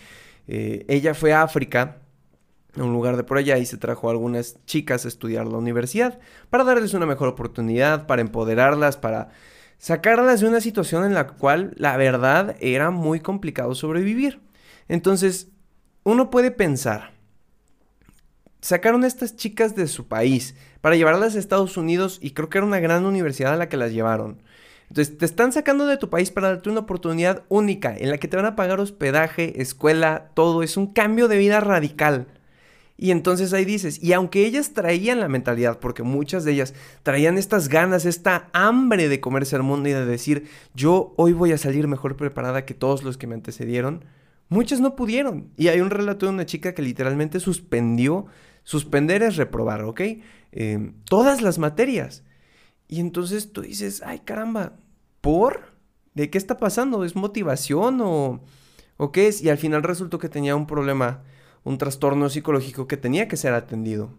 Eh, 0.47 0.85
ella 0.87 1.13
fue 1.13 1.33
a 1.33 1.41
África, 1.41 1.97
a 2.77 2.83
un 2.83 2.93
lugar 2.93 3.17
de 3.17 3.25
por 3.25 3.37
allá, 3.37 3.57
y 3.57 3.65
se 3.65 3.75
trajo 3.75 4.07
a 4.07 4.11
algunas 4.11 4.63
chicas 4.65 5.03
a 5.03 5.09
estudiar 5.09 5.47
la 5.47 5.57
universidad 5.57 6.19
para 6.49 6.63
darles 6.63 6.93
una 6.93 7.05
mejor 7.05 7.27
oportunidad, 7.27 8.07
para 8.07 8.21
empoderarlas, 8.21 8.95
para 8.95 9.31
sacarlas 9.77 10.39
de 10.39 10.47
una 10.47 10.61
situación 10.61 11.03
en 11.03 11.13
la 11.13 11.27
cual 11.27 11.73
la 11.75 11.97
verdad 11.97 12.55
era 12.61 12.89
muy 12.89 13.19
complicado 13.19 13.75
sobrevivir. 13.75 14.39
Entonces, 14.87 15.49
uno 16.03 16.29
puede 16.29 16.51
pensar, 16.51 17.16
sacaron 18.61 19.03
a 19.03 19.07
estas 19.07 19.35
chicas 19.35 19.75
de 19.75 19.87
su 19.87 20.07
país 20.07 20.55
para 20.81 20.95
llevarlas 20.95 21.35
a 21.35 21.39
Estados 21.39 21.77
Unidos 21.77 22.19
y 22.21 22.31
creo 22.31 22.49
que 22.49 22.57
era 22.57 22.67
una 22.67 22.79
gran 22.79 23.05
universidad 23.05 23.53
a 23.53 23.57
la 23.57 23.69
que 23.69 23.77
las 23.77 23.91
llevaron. 23.91 24.41
Entonces 24.89 25.17
te 25.17 25.25
están 25.25 25.51
sacando 25.51 25.85
de 25.85 25.97
tu 25.97 26.09
país 26.09 26.31
para 26.31 26.49
darte 26.49 26.69
una 26.69 26.81
oportunidad 26.81 27.43
única 27.49 27.95
en 27.97 28.09
la 28.09 28.17
que 28.17 28.27
te 28.27 28.37
van 28.37 28.45
a 28.45 28.55
pagar 28.55 28.79
hospedaje, 28.79 29.61
escuela, 29.61 30.31
todo. 30.33 30.63
Es 30.63 30.77
un 30.77 30.87
cambio 30.87 31.27
de 31.27 31.37
vida 31.37 31.59
radical. 31.59 32.27
Y 32.99 33.11
entonces 33.11 33.53
ahí 33.53 33.63
dices, 33.63 34.01
y 34.01 34.13
aunque 34.13 34.45
ellas 34.45 34.73
traían 34.73 35.19
la 35.19 35.27
mentalidad, 35.27 35.77
porque 35.79 36.01
muchas 36.01 36.43
de 36.45 36.53
ellas 36.53 36.73
traían 37.03 37.37
estas 37.37 37.67
ganas, 37.67 38.05
esta 38.05 38.49
hambre 38.53 39.07
de 39.07 39.19
comerse 39.19 39.55
el 39.55 39.61
mundo 39.61 39.87
y 39.89 39.91
de 39.91 40.05
decir, 40.05 40.47
yo 40.73 41.13
hoy 41.15 41.33
voy 41.33 41.51
a 41.51 41.59
salir 41.59 41.87
mejor 41.87 42.15
preparada 42.15 42.65
que 42.65 42.73
todos 42.73 43.03
los 43.03 43.17
que 43.17 43.27
me 43.27 43.35
antecedieron, 43.35 44.03
muchas 44.49 44.79
no 44.79 44.95
pudieron. 44.95 45.51
Y 45.57 45.67
hay 45.67 45.81
un 45.81 45.89
relato 45.89 46.25
de 46.25 46.33
una 46.33 46.45
chica 46.45 46.73
que 46.73 46.81
literalmente 46.81 47.39
suspendió 47.39 48.27
Suspender 48.67 49.23
es 49.23 49.37
reprobar, 49.37 49.85
¿ok? 49.85 50.01
Em, 50.51 50.93
todas 51.05 51.41
las 51.41 51.57
materias. 51.57 52.25
Y 52.89 52.99
entonces 52.99 53.53
tú 53.53 53.61
dices, 53.61 54.03
ay 54.05 54.19
caramba, 54.19 54.73
¿por? 55.21 55.71
¿De 56.15 56.29
qué 56.29 56.37
está 56.37 56.57
pasando? 56.57 57.05
¿Es 57.05 57.15
motivación 57.15 58.01
o, 58.01 58.41
o 58.97 59.11
qué 59.13 59.27
es? 59.27 59.41
Y 59.41 59.49
al 59.49 59.57
final 59.57 59.83
resultó 59.83 60.19
que 60.19 60.27
tenía 60.27 60.57
un 60.57 60.67
problema, 60.67 61.23
un 61.63 61.77
trastorno 61.77 62.27
psicológico 62.27 62.87
que 62.87 62.97
tenía 62.97 63.29
que 63.29 63.37
ser 63.37 63.53
atendido. 63.53 64.09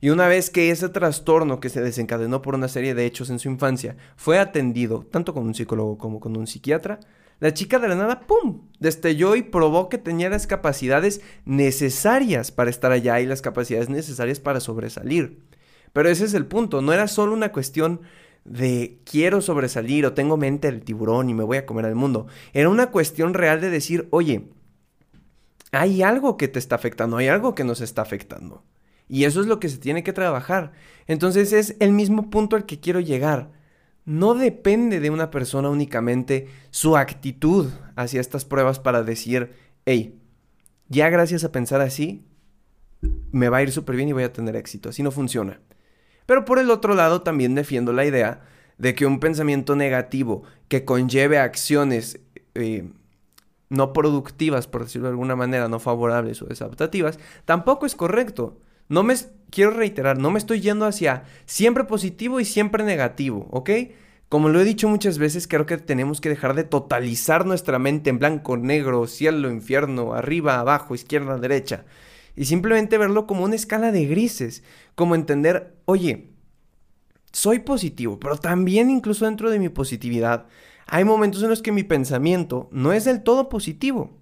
Y 0.00 0.08
una 0.08 0.28
vez 0.28 0.48
que 0.48 0.70
ese 0.70 0.88
trastorno 0.88 1.60
que 1.60 1.68
se 1.68 1.82
desencadenó 1.82 2.40
por 2.40 2.54
una 2.54 2.68
serie 2.68 2.94
de 2.94 3.04
hechos 3.04 3.28
en 3.28 3.38
su 3.38 3.50
infancia 3.50 3.98
fue 4.16 4.38
atendido, 4.38 5.04
tanto 5.10 5.34
con 5.34 5.42
un 5.42 5.54
psicólogo 5.54 5.98
como 5.98 6.20
con 6.20 6.38
un 6.38 6.46
psiquiatra, 6.46 7.00
La 7.40 7.54
chica 7.54 7.78
de 7.78 7.88
la 7.88 7.96
nada, 7.96 8.20
¡pum!, 8.20 8.68
destelló 8.78 9.34
y 9.34 9.42
probó 9.42 9.88
que 9.88 9.98
tenía 9.98 10.28
las 10.28 10.46
capacidades 10.46 11.22
necesarias 11.46 12.50
para 12.52 12.70
estar 12.70 12.92
allá 12.92 13.20
y 13.20 13.26
las 13.26 13.42
capacidades 13.42 13.88
necesarias 13.88 14.40
para 14.40 14.60
sobresalir. 14.60 15.40
Pero 15.92 16.08
ese 16.08 16.26
es 16.26 16.34
el 16.34 16.46
punto, 16.46 16.82
no 16.82 16.92
era 16.92 17.08
solo 17.08 17.32
una 17.32 17.50
cuestión 17.50 18.02
de 18.44 19.00
quiero 19.04 19.40
sobresalir 19.40 20.06
o 20.06 20.12
tengo 20.12 20.36
mente 20.36 20.70
del 20.70 20.82
tiburón 20.82 21.30
y 21.30 21.34
me 21.34 21.44
voy 21.44 21.56
a 21.56 21.66
comer 21.66 21.86
al 21.86 21.94
mundo. 21.94 22.26
Era 22.52 22.68
una 22.68 22.90
cuestión 22.90 23.34
real 23.34 23.60
de 23.60 23.70
decir, 23.70 24.06
oye, 24.10 24.50
hay 25.72 26.02
algo 26.02 26.36
que 26.36 26.48
te 26.48 26.58
está 26.58 26.74
afectando, 26.74 27.16
hay 27.16 27.28
algo 27.28 27.54
que 27.54 27.64
nos 27.64 27.80
está 27.80 28.02
afectando. 28.02 28.64
Y 29.08 29.24
eso 29.24 29.40
es 29.40 29.46
lo 29.46 29.60
que 29.60 29.68
se 29.68 29.78
tiene 29.78 30.04
que 30.04 30.12
trabajar. 30.12 30.72
Entonces 31.06 31.52
es 31.52 31.76
el 31.80 31.92
mismo 31.92 32.30
punto 32.30 32.56
al 32.56 32.66
que 32.66 32.80
quiero 32.80 33.00
llegar. 33.00 33.50
No 34.04 34.34
depende 34.34 35.00
de 35.00 35.10
una 35.10 35.30
persona 35.30 35.68
únicamente 35.68 36.48
su 36.70 36.96
actitud 36.96 37.68
hacia 37.96 38.20
estas 38.20 38.44
pruebas 38.44 38.78
para 38.78 39.02
decir, 39.02 39.52
hey, 39.84 40.18
ya 40.88 41.08
gracias 41.10 41.44
a 41.44 41.52
pensar 41.52 41.80
así, 41.80 42.24
me 43.32 43.48
va 43.48 43.58
a 43.58 43.62
ir 43.62 43.72
súper 43.72 43.96
bien 43.96 44.08
y 44.08 44.12
voy 44.12 44.24
a 44.24 44.32
tener 44.32 44.56
éxito. 44.56 44.88
Así 44.88 45.02
no 45.02 45.10
funciona. 45.10 45.60
Pero 46.26 46.44
por 46.44 46.58
el 46.58 46.70
otro 46.70 46.94
lado 46.94 47.22
también 47.22 47.54
defiendo 47.54 47.92
la 47.92 48.04
idea 48.04 48.42
de 48.78 48.94
que 48.94 49.06
un 49.06 49.20
pensamiento 49.20 49.76
negativo 49.76 50.42
que 50.68 50.84
conlleve 50.84 51.38
acciones 51.38 52.20
eh, 52.54 52.90
no 53.68 53.92
productivas, 53.92 54.66
por 54.66 54.84
decirlo 54.84 55.08
de 55.08 55.12
alguna 55.12 55.36
manera, 55.36 55.68
no 55.68 55.78
favorables 55.78 56.42
o 56.42 56.46
desadaptativas, 56.46 57.18
tampoco 57.44 57.86
es 57.86 57.94
correcto. 57.94 58.58
No 58.90 59.04
me, 59.04 59.14
quiero 59.50 59.70
reiterar, 59.70 60.18
no 60.18 60.32
me 60.32 60.38
estoy 60.38 60.60
yendo 60.60 60.84
hacia 60.84 61.22
siempre 61.46 61.84
positivo 61.84 62.40
y 62.40 62.44
siempre 62.44 62.84
negativo, 62.84 63.46
¿ok? 63.52 63.70
Como 64.28 64.48
lo 64.48 64.60
he 64.60 64.64
dicho 64.64 64.88
muchas 64.88 65.16
veces, 65.18 65.46
creo 65.46 65.64
que 65.64 65.78
tenemos 65.78 66.20
que 66.20 66.28
dejar 66.28 66.54
de 66.54 66.64
totalizar 66.64 67.46
nuestra 67.46 67.78
mente 67.78 68.10
en 68.10 68.18
blanco, 68.18 68.56
negro, 68.56 69.06
cielo, 69.06 69.48
infierno, 69.48 70.12
arriba, 70.12 70.58
abajo, 70.58 70.94
izquierda, 70.94 71.38
derecha. 71.38 71.84
Y 72.34 72.46
simplemente 72.46 72.98
verlo 72.98 73.28
como 73.28 73.44
una 73.44 73.54
escala 73.54 73.92
de 73.92 74.06
grises. 74.06 74.64
Como 74.94 75.14
entender, 75.14 75.76
oye, 75.84 76.32
soy 77.32 77.60
positivo, 77.60 78.18
pero 78.18 78.38
también 78.38 78.90
incluso 78.90 79.24
dentro 79.24 79.50
de 79.50 79.60
mi 79.60 79.68
positividad 79.68 80.46
hay 80.86 81.04
momentos 81.04 81.44
en 81.44 81.50
los 81.50 81.62
que 81.62 81.70
mi 81.70 81.84
pensamiento 81.84 82.68
no 82.72 82.92
es 82.92 83.04
del 83.04 83.22
todo 83.22 83.48
positivo. 83.48 84.18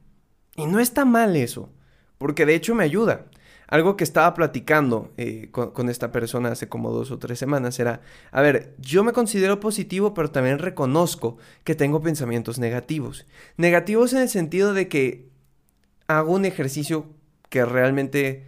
Y 0.56 0.66
no 0.66 0.78
está 0.78 1.06
mal 1.06 1.36
eso, 1.36 1.72
porque 2.18 2.44
de 2.44 2.54
hecho 2.54 2.74
me 2.74 2.84
ayuda. 2.84 3.26
Algo 3.68 3.96
que 3.96 4.04
estaba 4.04 4.34
platicando 4.34 5.12
eh, 5.16 5.50
con, 5.52 5.88
esta 5.88 6.10
persona 6.10 6.50
hace 6.50 6.68
como 6.68 6.90
dos 6.90 7.10
o 7.10 7.18
tres 7.18 7.38
semanas 7.38 7.78
era, 7.78 8.00
a 8.32 8.40
ver, 8.40 8.74
yo 8.78 9.04
me 9.04 9.12
considero 9.12 9.60
positivo, 9.60 10.14
pero 10.14 10.30
también 10.30 10.58
reconozco 10.58 11.36
que 11.64 11.74
tengo 11.74 12.00
pensamientos 12.00 12.58
negativos. 12.58 13.26
Negativos 13.58 14.14
en 14.14 14.20
el 14.20 14.28
sentido 14.30 14.72
de 14.72 14.88
que 14.88 15.28
hago 16.06 16.32
un 16.32 16.46
ejercicio 16.46 17.06
que 17.50 17.64
realmente 17.64 18.46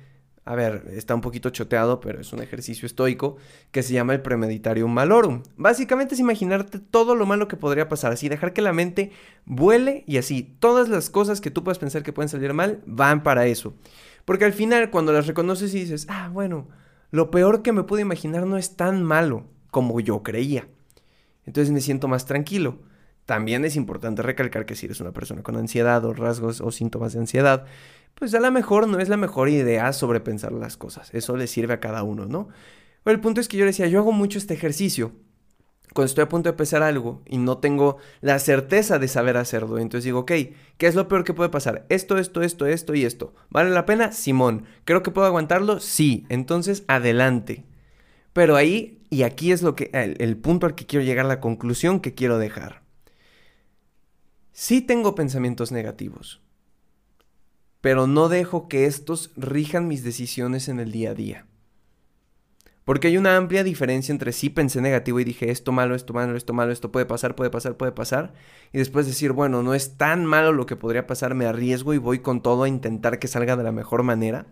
a 0.51 0.55
ver, 0.57 0.89
está 0.95 1.15
un 1.15 1.21
poquito 1.21 1.51
choteado, 1.51 2.01
pero 2.01 2.21
es 2.21 2.33
un 2.33 2.43
ejercicio 2.43 2.85
estoico 2.85 3.37
que 3.71 3.85
se 3.85 3.93
llama 3.93 4.15
el 4.15 4.23
premeditarium 4.23 4.91
malorum. 4.91 5.43
Básicamente 5.57 6.15
es 6.15 6.21
imaginarte 6.21 6.81
todo 6.81 7.15
lo 7.15 7.27
malo 7.27 7.47
que 7.47 7.57
podría 7.57 7.89
pasar, 7.89 8.11
así 8.11 8.29
dejar 8.29 8.53
que 8.53 8.61
la 8.61 8.73
mente 8.73 9.13
vuele 9.45 10.03
y 10.07 10.17
así 10.17 10.57
todas 10.59 10.89
las 10.89 11.09
cosas 11.09 11.41
que 11.41 11.53
tú 11.53 11.63
puedas 11.63 11.79
pensar 11.79 12.03
que 12.03 12.13
pueden 12.13 12.31
salir 12.31 12.53
mal 12.53 12.81
van 12.87 13.23
para 13.23 13.47
eso. 13.47 13.75
Porque 14.31 14.45
al 14.45 14.53
final 14.53 14.91
cuando 14.91 15.13
las 15.13 15.27
reconoces 15.27 15.75
y 15.75 15.81
dices, 15.81 16.07
ah, 16.09 16.31
bueno, 16.33 16.69
lo 17.11 17.33
peor 17.33 17.63
que 17.63 17.73
me 17.73 17.83
pude 17.83 18.03
imaginar 18.03 18.47
no 18.47 18.59
es 18.59 18.77
tan 18.77 19.03
malo 19.03 19.49
como 19.73 19.99
yo 19.99 20.23
creía. 20.23 20.69
Entonces 21.47 21.73
me 21.73 21.81
siento 21.81 22.07
más 22.07 22.27
tranquilo. 22.27 22.79
También 23.27 23.65
es 23.65 23.75
importante 23.75 24.23
recalcar 24.23 24.67
que 24.67 24.77
si 24.77 24.87
eres 24.87 25.01
una 25.01 25.11
persona 25.11 25.43
con 25.43 25.57
ansiedad 25.57 26.05
o 26.05 26.15
rasgos 26.15 26.61
o 26.61 26.71
síntomas 26.71 27.13
de 27.13 27.19
ansiedad, 27.19 27.67
pues 28.15 28.33
a 28.33 28.39
lo 28.39 28.53
mejor 28.53 28.87
no 28.87 29.01
es 29.01 29.09
la 29.09 29.17
mejor 29.17 29.49
idea 29.49 29.93
sobrepensar 29.93 30.53
las 30.53 30.77
cosas. 30.77 31.13
Eso 31.13 31.37
le 31.37 31.49
sirve 31.49 31.75
a 31.75 31.81
cada 31.81 32.05
uno, 32.05 32.27
¿no? 32.27 32.51
Pero 33.03 33.17
el 33.17 33.21
punto 33.21 33.41
es 33.41 33.49
que 33.49 33.57
yo 33.57 33.65
decía, 33.65 33.89
yo 33.89 33.99
hago 33.99 34.13
mucho 34.13 34.39
este 34.39 34.55
ejercicio 34.55 35.11
cuando 35.95 36.07
estoy 36.07 36.23
a 36.23 36.29
punto 36.29 36.49
de 36.49 36.57
pesar 36.57 36.83
algo 36.83 37.23
y 37.27 37.39
no 37.39 37.59
tengo 37.59 37.99
la 38.21 38.39
certeza 38.39 38.99
de 38.99 39.09
saber 39.09 39.37
hacerlo. 39.37 39.79
Entonces 39.79 40.05
digo, 40.05 40.21
ok, 40.21 40.33
¿qué 40.79 40.87
es 40.87 40.95
lo 40.95 41.09
peor 41.09 41.25
que 41.25 41.35
puede 41.35 41.51
pasar? 41.51 41.87
Esto, 41.89 42.19
esto, 42.19 42.43
esto, 42.43 42.67
esto 42.67 42.95
y 42.95 43.05
esto. 43.05 43.35
¿Vale 43.51 43.71
la 43.71 43.87
pena? 43.87 44.13
Simón. 44.13 44.65
¿Creo 44.85 45.03
que 45.03 45.11
puedo 45.11 45.27
aguantarlo? 45.27 45.81
Sí. 45.81 46.27
Entonces, 46.29 46.85
adelante. 46.89 47.65
Pero 48.33 48.57
ahí, 48.57 49.03
y 49.11 49.23
aquí 49.23 49.53
es 49.53 49.63
lo 49.63 49.75
que, 49.75 49.91
el 49.93 50.37
punto 50.37 50.67
al 50.67 50.75
que 50.75 50.87
quiero 50.87 51.05
llegar, 51.05 51.27
la 51.27 51.41
conclusión 51.41 52.01
que 52.01 52.15
quiero 52.15 52.39
dejar. 52.39 52.83
Sí 54.53 54.81
tengo 54.81 55.15
pensamientos 55.15 55.73
negativos 55.73 56.41
pero 57.81 58.07
no 58.07 58.29
dejo 58.29 58.69
que 58.69 58.87
estos 58.87 59.31
rijan 59.37 59.89
mis 59.89 60.05
decisiones 60.05 60.69
en 60.69 60.81
el 60.81 60.93
día 60.93 61.11
a 61.11 61.15
día. 61.15 61.47
Porque 62.91 63.07
hay 63.07 63.19
una 63.19 63.37
amplia 63.37 63.63
diferencia 63.63 64.11
entre 64.11 64.33
sí 64.33 64.51
pensé 64.51 64.81
negativo 64.81 65.21
y 65.21 65.25
dije 65.25 65.53
esto 65.53 65.71
malo, 65.71 65.95
esto 65.95 66.13
malo, 66.13 66.37
esto 66.37 66.53
malo, 66.53 66.73
esto 66.73 66.91
puede 66.91 67.07
pasar, 67.07 67.37
puede 67.37 67.49
pasar, 67.49 67.77
puede 67.77 67.93
pasar. 67.93 68.33
Y 68.73 68.79
después 68.79 69.07
decir, 69.07 69.31
bueno, 69.31 69.63
no 69.63 69.75
es 69.75 69.97
tan 69.97 70.27
malo 70.27 70.53
lo 70.53 70.67
que 70.67 70.75
podría 70.75 71.07
pasar, 71.07 71.37
me 71.37 71.47
arriesgo 71.47 71.95
y 71.95 71.99
voy 71.99 72.19
con 72.19 72.43
todo 72.43 72.65
a 72.65 72.69
intentar 72.69 73.21
que 73.21 73.29
salga 73.29 73.55
de 73.55 73.63
la 73.63 73.71
mejor 73.71 74.03
manera. 74.03 74.47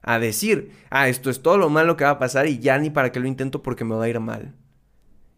A 0.00 0.18
decir, 0.18 0.72
ah, 0.88 1.10
esto 1.10 1.28
es 1.28 1.42
todo 1.42 1.58
lo 1.58 1.68
malo 1.68 1.98
que 1.98 2.04
va 2.04 2.12
a 2.12 2.18
pasar 2.18 2.46
y 2.46 2.58
ya 2.58 2.78
ni 2.78 2.88
para 2.88 3.12
qué 3.12 3.20
lo 3.20 3.28
intento 3.28 3.62
porque 3.62 3.84
me 3.84 3.96
va 3.96 4.04
a 4.04 4.08
ir 4.08 4.18
mal. 4.18 4.54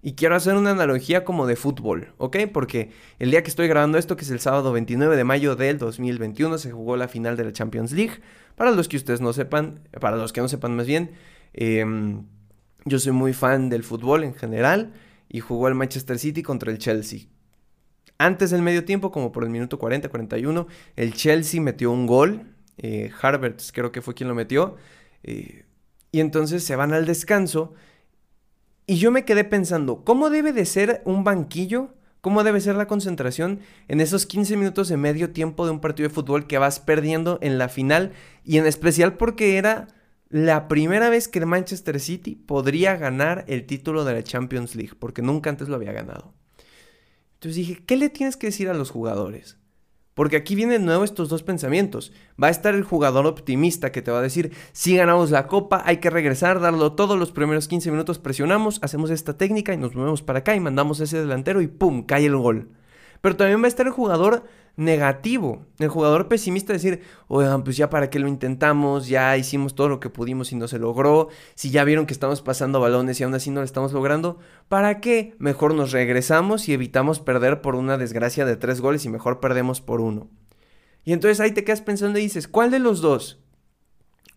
Y 0.01 0.15
quiero 0.15 0.37
hacer 0.37 0.55
una 0.55 0.71
analogía 0.71 1.25
como 1.25 1.49
de 1.49 1.57
fútbol, 1.57 2.13
¿ok? 2.19 2.37
Porque 2.53 2.93
el 3.19 3.33
día 3.33 3.43
que 3.43 3.51
estoy 3.51 3.67
grabando 3.67 3.99
esto, 3.99 4.17
que 4.17 4.23
es 4.23 4.31
el 4.31 4.39
sábado 4.39 4.71
29 4.71 5.17
de 5.17 5.25
mayo 5.25 5.57
del 5.57 5.79
2021, 5.79 6.59
se 6.59 6.71
jugó 6.71 6.97
la 6.97 7.09
final 7.09 7.37
de 7.37 7.45
la 7.47 7.53
Champions 7.53 7.91
League. 7.91 8.21
Para 8.55 8.71
los 8.71 8.87
que 8.87 8.99
ustedes 8.99 9.21
no 9.21 9.33
sepan, 9.33 9.81
para 10.01 10.17
los 10.17 10.33
que 10.33 10.43
no 10.43 10.47
sepan 10.49 10.77
más 10.77 10.87
bien, 10.87 11.11
em, 11.55 12.27
yo 12.85 12.99
soy 12.99 13.13
muy 13.13 13.33
fan 13.33 13.71
del 13.71 13.83
fútbol 13.83 14.25
en 14.25 14.35
general 14.35 14.93
y 15.29 15.41
jugó 15.41 15.69
el 15.69 15.75
Manchester 15.75 16.19
City 16.19 16.43
contra 16.43 16.71
el 16.71 16.79
Chelsea. 16.79 17.21
Antes 18.19 18.51
del 18.51 18.63
medio 18.63 18.85
tiempo, 18.85 19.11
como 19.11 19.33
por 19.33 19.43
el 19.45 19.51
minuto 19.51 19.79
40-41, 19.79 20.67
el 20.97 21.15
Chelsea 21.15 21.61
metió 21.61 21.91
un 21.91 22.07
gol. 22.07 22.43
Eh, 22.77 23.11
creo 23.73 23.91
que 23.91 24.03
fue 24.03 24.15
quien 24.15 24.29
lo 24.29 24.35
metió. 24.35 24.77
Eh, 25.23 25.65
y 26.13 26.21
entonces 26.21 26.63
se 26.63 26.77
van 26.77 26.93
al 26.93 27.07
descanso 27.07 27.75
y 28.87 28.97
yo 28.97 29.11
me 29.11 29.25
quedé 29.25 29.45
pensando, 29.45 30.05
¿cómo 30.05 30.29
debe 30.29 30.53
de 30.53 30.67
ser 30.67 31.01
un 31.07 31.25
banquillo? 31.25 31.95
¿Cómo 32.21 32.45
debe 32.45 32.61
ser 32.61 32.75
la 32.77 32.87
concentración 32.87 33.61
en 33.89 34.01
esos 34.01 34.27
15 34.27 34.57
minutos 34.57 34.89
de 34.89 34.97
medio 34.97 35.31
tiempo 35.31 35.65
de 35.65 35.73
un 35.73 35.81
partido 35.81 36.09
de 36.09 36.15
fútbol 36.15 36.47
que 36.47 36.59
vas 36.59 36.81
perdiendo 36.81 37.39
en 37.41 37.57
la 37.57 37.69
final? 37.69 38.13
Y 38.45 38.59
en 38.59 38.67
especial 38.67 39.17
porque 39.17 39.57
era 39.57 39.89
la 40.29 40.69
primera 40.69 41.11
vez 41.11 41.29
que 41.29 41.39
el 41.39 41.47
Manchester 41.47 42.01
City 42.01 42.35
podría 42.35 42.97
ganar 42.97 43.45
el 43.49 43.67
título 43.67 44.05
de 44.05 44.15
la 44.15 44.23
Champions 44.23 44.75
League, 44.75 44.95
porque 44.99 45.23
nunca 45.23 45.51
antes 45.51 45.69
lo 45.69 45.77
había 45.77 45.93
ganado. 45.93 46.35
Entonces 47.35 47.57
dije, 47.57 47.83
¿qué 47.85 47.97
le 47.97 48.09
tienes 48.09 48.37
que 48.37 48.47
decir 48.47 48.69
a 48.69 48.75
los 48.75 48.91
jugadores? 48.91 49.59
Porque 50.15 50.37
aquí 50.37 50.55
vienen 50.55 50.81
de 50.81 50.87
nuevo 50.87 51.05
estos 51.05 51.29
dos 51.29 51.43
pensamientos. 51.43 52.13
Va 52.43 52.47
a 52.47 52.51
estar 52.51 52.75
el 52.75 52.85
jugador 52.85 53.27
optimista 53.27 53.91
que 53.91 54.01
te 54.01 54.13
va 54.13 54.19
a 54.19 54.23
decir, 54.23 54.53
si 54.73 54.97
ganamos 54.97 55.31
la 55.31 55.49
copa, 55.49 55.83
hay 55.85 55.99
que 55.99 56.09
regresar, 56.09 56.61
darlo 56.61 56.93
todos 56.93 57.19
los 57.19 57.33
primeros 57.33 57.67
15 57.67 57.91
minutos, 57.91 58.21
presionamos, 58.21 58.79
hacemos 58.83 59.11
esta 59.11 59.37
técnica 59.37 59.75
y 59.75 59.77
nos 59.77 59.95
movemos 59.95 60.23
para 60.23 60.41
acá 60.41 60.55
y 60.55 60.61
mandamos 60.61 61.01
ese 61.01 61.19
delantero 61.19 61.61
y 61.61 61.67
¡pum! 61.67 62.05
cae 62.05 62.27
el 62.27 62.37
gol. 62.37 62.71
Pero 63.25 63.37
también 63.37 63.63
va 63.63 63.65
a 63.65 63.69
estar 63.69 63.87
el 63.87 63.93
jugador 63.95 64.45
negativo, 64.77 65.65
el 65.79 65.89
jugador 65.89 66.29
pesimista 66.29 66.75
decir, 66.75 67.01
oigan, 67.27 67.65
pues 67.65 67.75
ya 67.75 67.89
para 67.89 68.11
qué 68.11 68.19
lo 68.19 68.29
intentamos, 68.29 69.09
ya 69.09 69.35
hicimos 69.39 69.75
todo 69.75 69.89
lo 69.89 69.99
que 69.99 70.11
pudimos 70.11 70.53
y 70.53 70.57
no 70.57 70.69
se 70.69 70.79
logró, 70.79 71.29
si 71.55 71.71
ya 71.71 71.85
vieron 71.85 72.05
que 72.05 72.13
estamos 72.13 72.43
pasando 72.43 72.81
balones 72.81 73.19
y 73.19 73.25
aún 73.25 73.33
así 73.33 73.51
no 73.51 73.61
lo 73.61 73.65
estamos 73.65 73.95
logrando, 73.95 74.41
¿para 74.69 75.01
qué? 75.01 75.37
Mejor 75.39 75.73
nos 75.73 75.91
regresamos 75.91 76.69
y 76.69 76.75
evitamos 76.75 77.19
perder 77.19 77.63
por 77.63 77.77
una 77.77 77.97
desgracia 77.97 78.45
de 78.45 78.57
tres 78.57 78.83
goles 78.83 79.07
y 79.07 79.09
mejor 79.09 79.41
perdemos 79.41 79.81
por 79.81 80.03
uno. 80.03 80.29
Y 81.03 81.15
entonces 81.15 81.41
ahí 81.41 81.53
te 81.53 81.65
quedas 81.65 81.81
pensando 81.81 82.19
y 82.19 82.25
dices, 82.25 82.47
¿cuál 82.47 82.71
de 82.71 82.79
los 82.79 83.01
dos? 83.01 83.41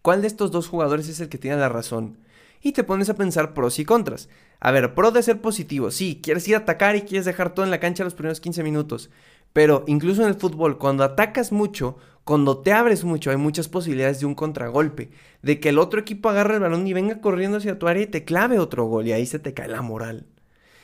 ¿Cuál 0.01 0.21
de 0.21 0.27
estos 0.27 0.51
dos 0.51 0.69
jugadores 0.69 1.09
es 1.09 1.19
el 1.19 1.27
que 1.27 1.37
tiene 1.37 1.57
la 1.57 1.67
razón? 1.67 2.19
Y 2.61 2.71
te 2.71 2.83
pones 2.83 3.09
a 3.09 3.15
pensar 3.15 3.53
pros 3.53 3.79
y 3.79 3.85
contras. 3.85 4.29
A 4.59 4.71
ver, 4.71 4.95
pro 4.95 5.11
de 5.11 5.21
ser 5.23 5.41
positivo, 5.41 5.91
sí, 5.91 6.19
quieres 6.21 6.47
ir 6.47 6.55
a 6.55 6.59
atacar 6.59 6.95
y 6.95 7.01
quieres 7.01 7.25
dejar 7.25 7.53
todo 7.53 7.65
en 7.65 7.71
la 7.71 7.79
cancha 7.79 8.03
los 8.03 8.15
primeros 8.15 8.41
15 8.41 8.63
minutos. 8.63 9.09
Pero 9.53 9.83
incluso 9.87 10.23
en 10.23 10.29
el 10.29 10.35
fútbol, 10.35 10.77
cuando 10.77 11.03
atacas 11.03 11.51
mucho, 11.51 11.97
cuando 12.23 12.59
te 12.59 12.73
abres 12.73 13.03
mucho, 13.03 13.31
hay 13.31 13.37
muchas 13.37 13.69
posibilidades 13.69 14.19
de 14.19 14.25
un 14.25 14.35
contragolpe, 14.35 15.11
de 15.41 15.59
que 15.59 15.69
el 15.69 15.79
otro 15.79 15.99
equipo 15.99 16.29
agarre 16.29 16.55
el 16.55 16.59
balón 16.59 16.85
y 16.85 16.93
venga 16.93 17.21
corriendo 17.21 17.57
hacia 17.57 17.79
tu 17.79 17.87
área 17.87 18.03
y 18.03 18.07
te 18.07 18.25
clave 18.25 18.59
otro 18.59 18.85
gol 18.85 19.07
y 19.07 19.13
ahí 19.13 19.25
se 19.25 19.39
te 19.39 19.53
cae 19.53 19.67
la 19.67 19.81
moral. 19.81 20.27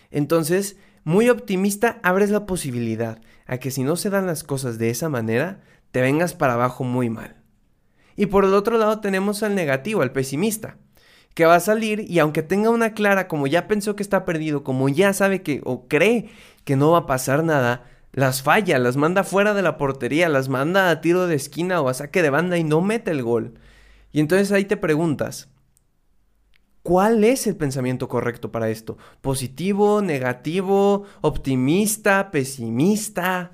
Entonces, 0.10 0.78
muy 1.04 1.30
optimista, 1.30 2.00
abres 2.02 2.30
la 2.30 2.46
posibilidad 2.46 3.20
a 3.46 3.58
que 3.58 3.72
si 3.72 3.84
no 3.84 3.98
se 3.98 4.10
dan 4.10 4.26
las 4.26 4.44
cosas 4.44 4.78
de 4.78 4.90
esa 4.90 5.10
manera, 5.10 5.62
te 5.92 6.02
vengas 6.02 6.34
para 6.34 6.54
abajo 6.54 6.84
muy 6.84 7.10
mal. 7.10 7.36
Y 8.16 8.28
por 8.28 8.46
el 8.46 8.54
otro 8.54 8.78
lado 8.78 9.02
tenemos 9.02 9.44
al 9.44 9.54
negativo, 9.54 10.02
al 10.02 10.14
pesimista, 10.14 10.78
que 11.34 11.46
va 11.46 11.56
a 11.56 11.60
salir 11.60 12.06
y 12.10 12.20
aunque 12.20 12.44
tenga 12.44 12.70
una 12.70 12.94
clara, 12.94 13.28
como 13.28 13.48
ya 13.48 13.68
pensó 13.68 13.96
que 13.96 14.04
está 14.04 14.26
perdido, 14.26 14.64
como 14.64 14.90
ya 14.90 15.14
sabe 15.14 15.42
que 15.42 15.62
o 15.64 15.88
cree 15.88 16.30
que 16.64 16.76
no 16.76 16.92
va 16.92 17.00
a 17.00 17.06
pasar 17.06 17.44
nada, 17.44 17.84
las 18.12 18.44
falla, 18.44 18.78
las 18.78 18.96
manda 18.96 19.24
fuera 19.24 19.54
de 19.54 19.64
la 19.64 19.78
portería, 19.78 20.30
las 20.30 20.48
manda 20.48 20.90
a 20.90 21.02
tiro 21.02 21.28
de 21.28 21.36
esquina 21.36 21.82
o 21.82 21.90
a 21.90 21.94
saque 21.94 22.22
de 22.22 22.30
banda 22.30 22.58
y 22.58 22.64
no 22.64 22.82
mete 22.82 23.12
el 23.12 23.24
gol. 23.24 23.56
Y 24.12 24.20
entonces 24.20 24.52
ahí 24.52 24.66
te 24.66 24.78
preguntas, 24.78 25.50
¿cuál 26.84 27.24
es 27.24 27.48
el 27.48 27.56
pensamiento 27.56 28.08
correcto 28.08 28.52
para 28.52 28.70
esto? 28.70 29.00
¿Positivo, 29.22 30.04
negativo, 30.04 31.06
optimista, 31.22 32.30
pesimista? 32.30 33.54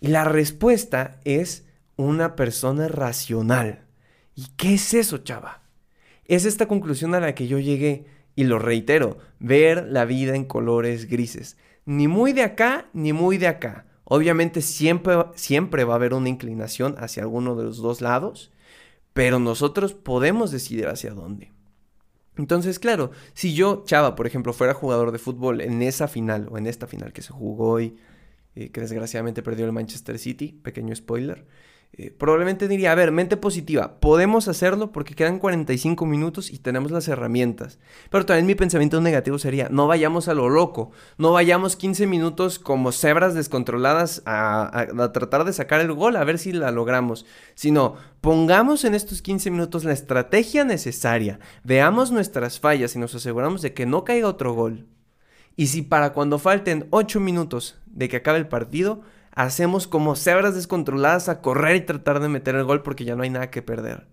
Y 0.00 0.08
la 0.08 0.24
respuesta 0.24 1.20
es 1.24 1.64
una 1.94 2.34
persona 2.34 2.88
racional. 2.88 3.84
¿Y 4.34 4.46
qué 4.56 4.74
es 4.74 4.94
eso, 4.94 5.18
chava? 5.18 5.59
Es 6.30 6.44
esta 6.44 6.68
conclusión 6.68 7.16
a 7.16 7.20
la 7.20 7.34
que 7.34 7.48
yo 7.48 7.58
llegué, 7.58 8.04
y 8.36 8.44
lo 8.44 8.60
reitero, 8.60 9.18
ver 9.40 9.88
la 9.88 10.04
vida 10.04 10.36
en 10.36 10.44
colores 10.44 11.06
grises. 11.06 11.56
Ni 11.86 12.06
muy 12.06 12.32
de 12.32 12.44
acá, 12.44 12.88
ni 12.92 13.12
muy 13.12 13.36
de 13.36 13.48
acá. 13.48 13.86
Obviamente 14.04 14.62
siempre, 14.62 15.16
siempre 15.34 15.82
va 15.82 15.94
a 15.94 15.96
haber 15.96 16.14
una 16.14 16.28
inclinación 16.28 16.94
hacia 16.98 17.24
alguno 17.24 17.56
de 17.56 17.64
los 17.64 17.78
dos 17.78 18.00
lados, 18.00 18.52
pero 19.12 19.40
nosotros 19.40 19.92
podemos 19.92 20.52
decidir 20.52 20.86
hacia 20.86 21.14
dónde. 21.14 21.50
Entonces, 22.36 22.78
claro, 22.78 23.10
si 23.34 23.52
yo, 23.52 23.82
Chava, 23.84 24.14
por 24.14 24.28
ejemplo, 24.28 24.52
fuera 24.52 24.72
jugador 24.72 25.10
de 25.10 25.18
fútbol 25.18 25.60
en 25.60 25.82
esa 25.82 26.06
final 26.06 26.46
o 26.52 26.58
en 26.58 26.68
esta 26.68 26.86
final 26.86 27.12
que 27.12 27.22
se 27.22 27.32
jugó 27.32 27.70
hoy, 27.70 27.96
eh, 28.54 28.70
que 28.70 28.80
desgraciadamente 28.80 29.42
perdió 29.42 29.66
el 29.66 29.72
Manchester 29.72 30.16
City, 30.16 30.60
pequeño 30.62 30.94
spoiler, 30.94 31.44
eh, 31.92 32.14
probablemente 32.16 32.68
diría, 32.68 32.92
a 32.92 32.94
ver, 32.94 33.10
mente 33.10 33.36
positiva, 33.36 33.98
podemos 33.98 34.46
hacerlo 34.46 34.92
porque 34.92 35.16
quedan 35.16 35.40
45 35.40 36.06
minutos 36.06 36.50
y 36.50 36.58
tenemos 36.58 36.92
las 36.92 37.08
herramientas. 37.08 37.80
Pero 38.10 38.24
también 38.24 38.46
mi 38.46 38.54
pensamiento 38.54 39.00
negativo 39.00 39.38
sería, 39.38 39.68
no 39.70 39.88
vayamos 39.88 40.28
a 40.28 40.34
lo 40.34 40.48
loco, 40.48 40.92
no 41.18 41.32
vayamos 41.32 41.74
15 41.74 42.06
minutos 42.06 42.60
como 42.60 42.92
cebras 42.92 43.34
descontroladas 43.34 44.22
a, 44.24 44.80
a 44.80 45.12
tratar 45.12 45.44
de 45.44 45.52
sacar 45.52 45.80
el 45.80 45.92
gol, 45.92 46.14
a 46.14 46.22
ver 46.22 46.38
si 46.38 46.52
la 46.52 46.70
logramos, 46.70 47.26
sino 47.56 47.96
pongamos 48.20 48.84
en 48.84 48.94
estos 48.94 49.20
15 49.20 49.50
minutos 49.50 49.82
la 49.82 49.92
estrategia 49.92 50.62
necesaria, 50.64 51.40
veamos 51.64 52.12
nuestras 52.12 52.60
fallas 52.60 52.94
y 52.94 53.00
nos 53.00 53.16
aseguramos 53.16 53.62
de 53.62 53.74
que 53.74 53.84
no 53.84 54.04
caiga 54.04 54.28
otro 54.28 54.54
gol. 54.54 54.86
Y 55.56 55.66
si 55.66 55.82
para 55.82 56.12
cuando 56.12 56.38
falten 56.38 56.86
8 56.90 57.18
minutos 57.18 57.80
de 57.86 58.08
que 58.08 58.18
acabe 58.18 58.38
el 58.38 58.48
partido, 58.48 59.02
hacemos 59.32 59.86
como 59.86 60.16
cebras 60.16 60.54
descontroladas 60.54 61.28
a 61.28 61.40
correr 61.40 61.76
y 61.76 61.80
tratar 61.86 62.20
de 62.20 62.28
meter 62.28 62.54
el 62.54 62.64
gol 62.64 62.82
porque 62.82 63.04
ya 63.04 63.16
no 63.16 63.22
hay 63.22 63.30
nada 63.30 63.50
que 63.50 63.62
perder. 63.62 64.06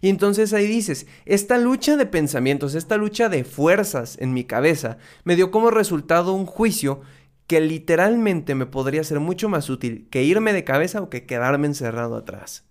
Y 0.00 0.08
entonces 0.08 0.52
ahí 0.52 0.66
dices, 0.66 1.06
esta 1.24 1.56
lucha 1.58 1.96
de 1.96 2.06
pensamientos, 2.06 2.74
esta 2.74 2.96
lucha 2.96 3.28
de 3.28 3.44
fuerzas 3.44 4.18
en 4.20 4.34
mi 4.34 4.44
cabeza, 4.44 4.98
me 5.24 5.36
dio 5.36 5.50
como 5.50 5.70
resultado 5.70 6.34
un 6.34 6.46
juicio 6.46 7.00
que 7.46 7.60
literalmente 7.60 8.54
me 8.54 8.66
podría 8.66 9.04
ser 9.04 9.20
mucho 9.20 9.48
más 9.48 9.68
útil 9.68 10.08
que 10.10 10.22
irme 10.22 10.52
de 10.52 10.64
cabeza 10.64 11.02
o 11.02 11.10
que 11.10 11.26
quedarme 11.26 11.66
encerrado 11.66 12.16
atrás. 12.16 12.64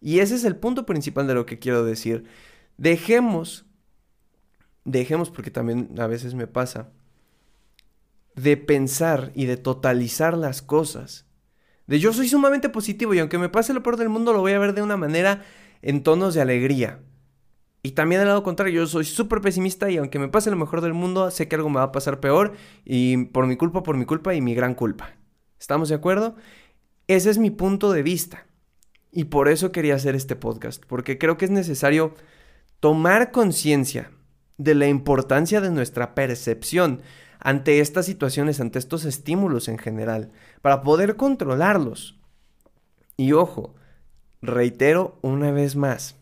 Y 0.00 0.20
ese 0.20 0.34
es 0.34 0.44
el 0.44 0.56
punto 0.56 0.86
principal 0.86 1.26
de 1.26 1.34
lo 1.34 1.46
que 1.46 1.58
quiero 1.58 1.84
decir. 1.84 2.24
Dejemos, 2.76 3.66
dejemos 4.84 5.30
porque 5.30 5.50
también 5.50 5.90
a 5.98 6.06
veces 6.06 6.34
me 6.34 6.46
pasa, 6.46 6.90
de 8.34 8.56
pensar 8.56 9.32
y 9.34 9.46
de 9.46 9.56
totalizar 9.56 10.36
las 10.36 10.60
cosas 10.60 11.25
de 11.86 11.98
yo 11.98 12.12
soy 12.12 12.28
sumamente 12.28 12.68
positivo 12.68 13.14
y 13.14 13.18
aunque 13.18 13.38
me 13.38 13.48
pase 13.48 13.74
lo 13.74 13.82
peor 13.82 13.96
del 13.96 14.08
mundo 14.08 14.32
lo 14.32 14.40
voy 14.40 14.52
a 14.52 14.58
ver 14.58 14.74
de 14.74 14.82
una 14.82 14.96
manera 14.96 15.44
en 15.82 16.02
tonos 16.02 16.34
de 16.34 16.40
alegría. 16.40 17.00
Y 17.82 17.92
también 17.92 18.20
del 18.20 18.28
lado 18.28 18.42
contrario, 18.42 18.82
yo 18.82 18.86
soy 18.88 19.04
súper 19.04 19.40
pesimista 19.40 19.88
y 19.90 19.96
aunque 19.96 20.18
me 20.18 20.28
pase 20.28 20.50
lo 20.50 20.56
mejor 20.56 20.80
del 20.80 20.92
mundo, 20.92 21.30
sé 21.30 21.46
que 21.46 21.54
algo 21.54 21.68
me 21.70 21.76
va 21.76 21.84
a 21.84 21.92
pasar 21.92 22.18
peor 22.18 22.54
y 22.84 23.26
por 23.26 23.46
mi 23.46 23.56
culpa, 23.56 23.84
por 23.84 23.96
mi 23.96 24.04
culpa 24.04 24.34
y 24.34 24.40
mi 24.40 24.54
gran 24.54 24.74
culpa. 24.74 25.14
¿Estamos 25.60 25.88
de 25.88 25.94
acuerdo? 25.94 26.34
Ese 27.06 27.30
es 27.30 27.38
mi 27.38 27.50
punto 27.50 27.92
de 27.92 28.02
vista. 28.02 28.46
Y 29.12 29.24
por 29.24 29.48
eso 29.48 29.70
quería 29.70 29.94
hacer 29.94 30.16
este 30.16 30.34
podcast, 30.34 30.84
porque 30.86 31.16
creo 31.16 31.36
que 31.36 31.44
es 31.44 31.50
necesario 31.50 32.14
tomar 32.80 33.30
conciencia 33.30 34.10
de 34.58 34.74
la 34.74 34.88
importancia 34.88 35.60
de 35.60 35.70
nuestra 35.70 36.14
percepción 36.14 37.02
ante 37.38 37.80
estas 37.80 38.06
situaciones, 38.06 38.60
ante 38.60 38.78
estos 38.78 39.04
estímulos 39.04 39.68
en 39.68 39.78
general, 39.78 40.32
para 40.62 40.82
poder 40.82 41.16
controlarlos. 41.16 42.18
Y 43.16 43.32
ojo, 43.32 43.74
reitero 44.42 45.18
una 45.22 45.50
vez 45.50 45.76
más, 45.76 46.16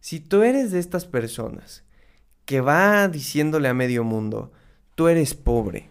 si 0.00 0.20
tú 0.20 0.42
eres 0.42 0.72
de 0.72 0.78
estas 0.78 1.06
personas 1.06 1.84
que 2.44 2.60
va 2.60 3.08
diciéndole 3.08 3.68
a 3.68 3.74
medio 3.74 4.04
mundo, 4.04 4.52
tú 4.94 5.08
eres 5.08 5.34
pobre 5.34 5.90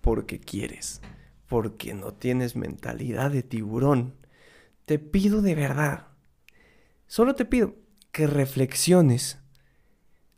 porque 0.00 0.38
quieres, 0.38 1.00
porque 1.48 1.94
no 1.94 2.12
tienes 2.12 2.54
mentalidad 2.54 3.30
de 3.30 3.42
tiburón, 3.42 4.14
te 4.84 4.98
pido 4.98 5.42
de 5.42 5.54
verdad, 5.54 6.06
solo 7.06 7.34
te 7.34 7.44
pido 7.44 7.74
que 8.12 8.26
reflexiones 8.26 9.38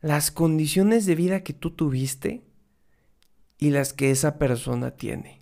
las 0.00 0.30
condiciones 0.30 1.06
de 1.06 1.14
vida 1.14 1.42
que 1.42 1.52
tú 1.52 1.70
tuviste 1.70 2.47
y 3.58 3.70
las 3.70 3.92
que 3.92 4.10
esa 4.10 4.38
persona 4.38 4.92
tiene. 4.92 5.38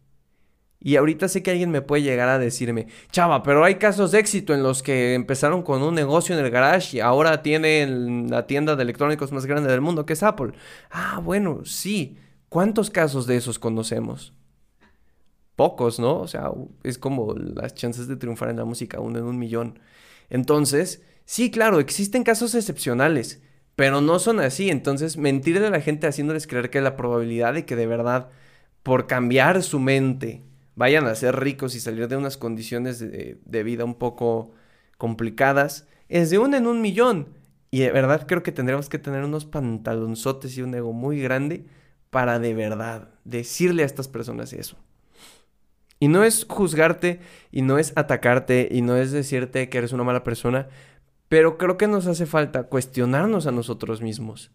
Y 0.78 0.96
ahorita 0.96 1.28
sé 1.28 1.42
que 1.42 1.50
alguien 1.50 1.70
me 1.70 1.82
puede 1.82 2.02
llegar 2.02 2.28
a 2.28 2.38
decirme, 2.38 2.86
chava, 3.10 3.42
pero 3.42 3.64
hay 3.64 3.76
casos 3.76 4.12
de 4.12 4.20
éxito 4.20 4.54
en 4.54 4.62
los 4.62 4.82
que 4.82 5.14
empezaron 5.14 5.62
con 5.62 5.82
un 5.82 5.94
negocio 5.94 6.38
en 6.38 6.44
el 6.44 6.50
garage 6.50 6.98
y 6.98 7.00
ahora 7.00 7.42
tienen 7.42 8.30
la 8.30 8.46
tienda 8.46 8.76
de 8.76 8.82
electrónicos 8.82 9.32
más 9.32 9.46
grande 9.46 9.70
del 9.70 9.80
mundo, 9.80 10.06
que 10.06 10.12
es 10.12 10.22
Apple. 10.22 10.52
Ah, 10.90 11.20
bueno, 11.22 11.64
sí. 11.64 12.18
¿Cuántos 12.48 12.90
casos 12.90 13.26
de 13.26 13.36
esos 13.36 13.58
conocemos? 13.58 14.32
Pocos, 15.56 15.98
¿no? 15.98 16.20
O 16.20 16.28
sea, 16.28 16.50
es 16.84 16.98
como 16.98 17.34
las 17.34 17.74
chances 17.74 18.06
de 18.06 18.16
triunfar 18.16 18.50
en 18.50 18.58
la 18.58 18.64
música, 18.64 19.00
uno 19.00 19.18
en 19.18 19.24
un 19.24 19.38
millón. 19.38 19.80
Entonces, 20.28 21.02
sí, 21.24 21.50
claro, 21.50 21.80
existen 21.80 22.22
casos 22.22 22.54
excepcionales. 22.54 23.42
Pero 23.76 24.00
no 24.00 24.18
son 24.18 24.40
así, 24.40 24.70
entonces 24.70 25.18
mentirle 25.18 25.66
a 25.66 25.70
la 25.70 25.82
gente 25.82 26.06
haciéndoles 26.06 26.46
creer 26.46 26.70
que 26.70 26.80
la 26.80 26.96
probabilidad 26.96 27.54
de 27.54 27.66
que 27.66 27.76
de 27.76 27.86
verdad, 27.86 28.30
por 28.82 29.06
cambiar 29.06 29.62
su 29.62 29.78
mente, 29.78 30.42
vayan 30.76 31.06
a 31.06 31.14
ser 31.14 31.36
ricos 31.36 31.74
y 31.74 31.80
salir 31.80 32.08
de 32.08 32.16
unas 32.16 32.38
condiciones 32.38 32.98
de, 32.98 33.62
vida 33.62 33.84
un 33.84 33.94
poco 33.94 34.52
complicadas, 34.96 35.86
es 36.08 36.30
de 36.30 36.38
uno 36.38 36.56
en 36.56 36.66
un 36.66 36.80
millón. 36.80 37.28
Y 37.70 37.80
de 37.80 37.90
verdad 37.90 38.26
creo 38.26 38.42
que 38.42 38.52
tendríamos 38.52 38.88
que 38.88 38.98
tener 38.98 39.24
unos 39.24 39.44
pantalonzotes 39.44 40.56
y 40.56 40.62
un 40.62 40.74
ego 40.74 40.92
muy 40.94 41.20
grande 41.20 41.66
para 42.08 42.38
de 42.38 42.54
verdad 42.54 43.10
decirle 43.24 43.82
a 43.82 43.86
estas 43.86 44.08
personas 44.08 44.54
eso. 44.54 44.78
Y 45.98 46.08
no 46.08 46.24
es 46.24 46.46
juzgarte, 46.48 47.20
y 47.50 47.62
no 47.62 47.78
es 47.78 47.92
atacarte, 47.96 48.68
y 48.70 48.82
no 48.82 48.96
es 48.96 49.12
decirte 49.12 49.68
que 49.68 49.78
eres 49.78 49.92
una 49.92 50.04
mala 50.04 50.24
persona, 50.24 50.68
pero 51.28 51.58
creo 51.58 51.76
que 51.76 51.86
nos 51.86 52.06
hace 52.06 52.26
falta 52.26 52.64
cuestionarnos 52.64 53.46
a 53.46 53.52
nosotros 53.52 54.00
mismos 54.02 54.50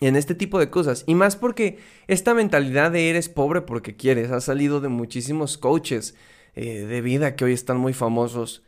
en 0.00 0.16
este 0.16 0.34
tipo 0.34 0.58
de 0.58 0.70
cosas. 0.70 1.04
Y 1.06 1.14
más 1.14 1.36
porque 1.36 1.78
esta 2.08 2.34
mentalidad 2.34 2.90
de 2.90 3.10
eres 3.10 3.28
pobre 3.28 3.62
porque 3.62 3.96
quieres 3.96 4.30
ha 4.30 4.40
salido 4.40 4.80
de 4.80 4.88
muchísimos 4.88 5.58
coaches 5.58 6.14
eh, 6.54 6.84
de 6.84 7.00
vida 7.00 7.36
que 7.36 7.44
hoy 7.44 7.52
están 7.52 7.78
muy 7.78 7.92
famosos 7.92 8.62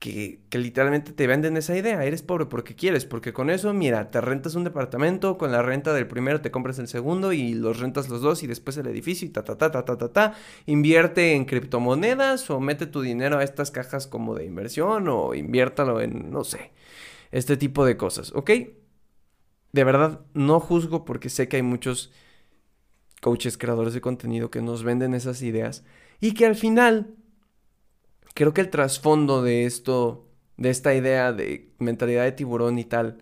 que, 0.00 0.40
literalmente 0.52 1.12
te 1.12 1.26
venden 1.26 1.58
esa 1.58 1.76
idea, 1.76 2.02
eres 2.04 2.22
pobre 2.22 2.46
porque 2.46 2.74
quieres, 2.74 3.04
porque 3.04 3.34
con 3.34 3.50
eso, 3.50 3.72
mira, 3.74 4.10
te 4.10 4.20
rentas 4.22 4.54
un 4.54 4.64
departamento, 4.64 5.36
con 5.36 5.52
la 5.52 5.60
renta 5.62 5.92
del 5.92 6.08
primero 6.08 6.40
te 6.40 6.50
compras 6.50 6.78
el 6.78 6.88
segundo 6.88 7.34
y 7.34 7.52
los 7.52 7.80
rentas 7.80 8.08
los 8.08 8.22
dos 8.22 8.42
y 8.42 8.46
después 8.46 8.78
el 8.78 8.86
edificio 8.86 9.28
y 9.28 9.30
ta, 9.30 9.44
ta, 9.44 9.58
ta, 9.58 9.70
ta, 9.70 9.84
ta, 9.84 9.98
ta, 9.98 10.12
ta, 10.12 10.34
invierte 10.64 11.34
en 11.34 11.44
criptomonedas 11.44 12.48
o 12.50 12.60
mete 12.60 12.86
tu 12.86 13.02
dinero 13.02 13.38
a 13.38 13.44
estas 13.44 13.70
cajas 13.70 14.06
como 14.06 14.34
de 14.34 14.46
inversión 14.46 15.06
o 15.08 15.34
inviértalo 15.34 16.00
en, 16.00 16.30
no 16.30 16.44
sé, 16.44 16.72
este 17.30 17.58
tipo 17.58 17.84
de 17.84 17.98
cosas, 17.98 18.32
¿ok? 18.34 18.50
De 19.72 19.84
verdad, 19.84 20.22
no 20.32 20.60
juzgo 20.60 21.04
porque 21.04 21.28
sé 21.28 21.46
que 21.46 21.56
hay 21.56 21.62
muchos 21.62 22.10
coaches, 23.20 23.58
creadores 23.58 23.92
de 23.92 24.00
contenido 24.00 24.50
que 24.50 24.62
nos 24.62 24.82
venden 24.82 25.12
esas 25.12 25.42
ideas 25.42 25.84
y 26.20 26.32
que 26.32 26.46
al 26.46 26.56
final 26.56 27.16
creo 28.34 28.54
que 28.54 28.60
el 28.60 28.70
trasfondo 28.70 29.42
de 29.42 29.64
esto, 29.66 30.26
de 30.56 30.70
esta 30.70 30.94
idea 30.94 31.32
de 31.32 31.70
mentalidad 31.78 32.24
de 32.24 32.32
tiburón 32.32 32.78
y 32.78 32.84
tal, 32.84 33.18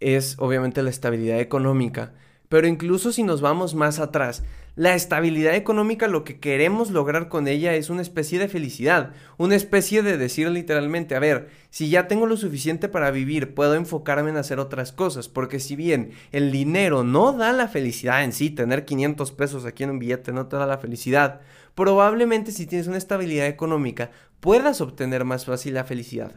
es 0.00 0.36
obviamente 0.38 0.82
la 0.82 0.90
estabilidad 0.90 1.40
económica. 1.40 2.14
Pero 2.48 2.66
incluso 2.66 3.12
si 3.12 3.22
nos 3.22 3.40
vamos 3.40 3.74
más 3.74 3.98
atrás, 3.98 4.44
la 4.76 4.94
estabilidad 4.94 5.54
económica 5.54 6.06
lo 6.06 6.22
que 6.22 6.38
queremos 6.38 6.90
lograr 6.90 7.28
con 7.28 7.48
ella 7.48 7.74
es 7.74 7.88
una 7.88 8.02
especie 8.02 8.38
de 8.38 8.46
felicidad, 8.46 9.12
una 9.38 9.56
especie 9.56 10.02
de 10.02 10.18
decir 10.18 10.50
literalmente, 10.50 11.16
a 11.16 11.18
ver, 11.18 11.48
si 11.70 11.88
ya 11.88 12.06
tengo 12.06 12.26
lo 12.26 12.36
suficiente 12.36 12.88
para 12.88 13.10
vivir, 13.10 13.54
puedo 13.54 13.74
enfocarme 13.74 14.30
en 14.30 14.36
hacer 14.36 14.60
otras 14.60 14.92
cosas, 14.92 15.28
porque 15.28 15.60
si 15.60 15.76
bien 15.76 16.10
el 16.30 16.52
dinero 16.52 17.04
no 17.04 17.32
da 17.32 17.52
la 17.52 17.68
felicidad 17.68 18.22
en 18.22 18.34
sí, 18.34 18.50
tener 18.50 18.84
500 18.84 19.32
pesos 19.32 19.64
aquí 19.64 19.82
en 19.82 19.90
un 19.90 19.98
billete 19.98 20.32
no 20.32 20.46
te 20.46 20.56
da 20.56 20.66
la 20.66 20.78
felicidad, 20.78 21.40
probablemente 21.76 22.50
si 22.50 22.66
tienes 22.66 22.88
una 22.88 22.96
estabilidad 22.96 23.46
económica 23.46 24.10
puedas 24.40 24.80
obtener 24.80 25.24
más 25.24 25.44
fácil 25.44 25.74
la 25.74 25.84
felicidad. 25.84 26.34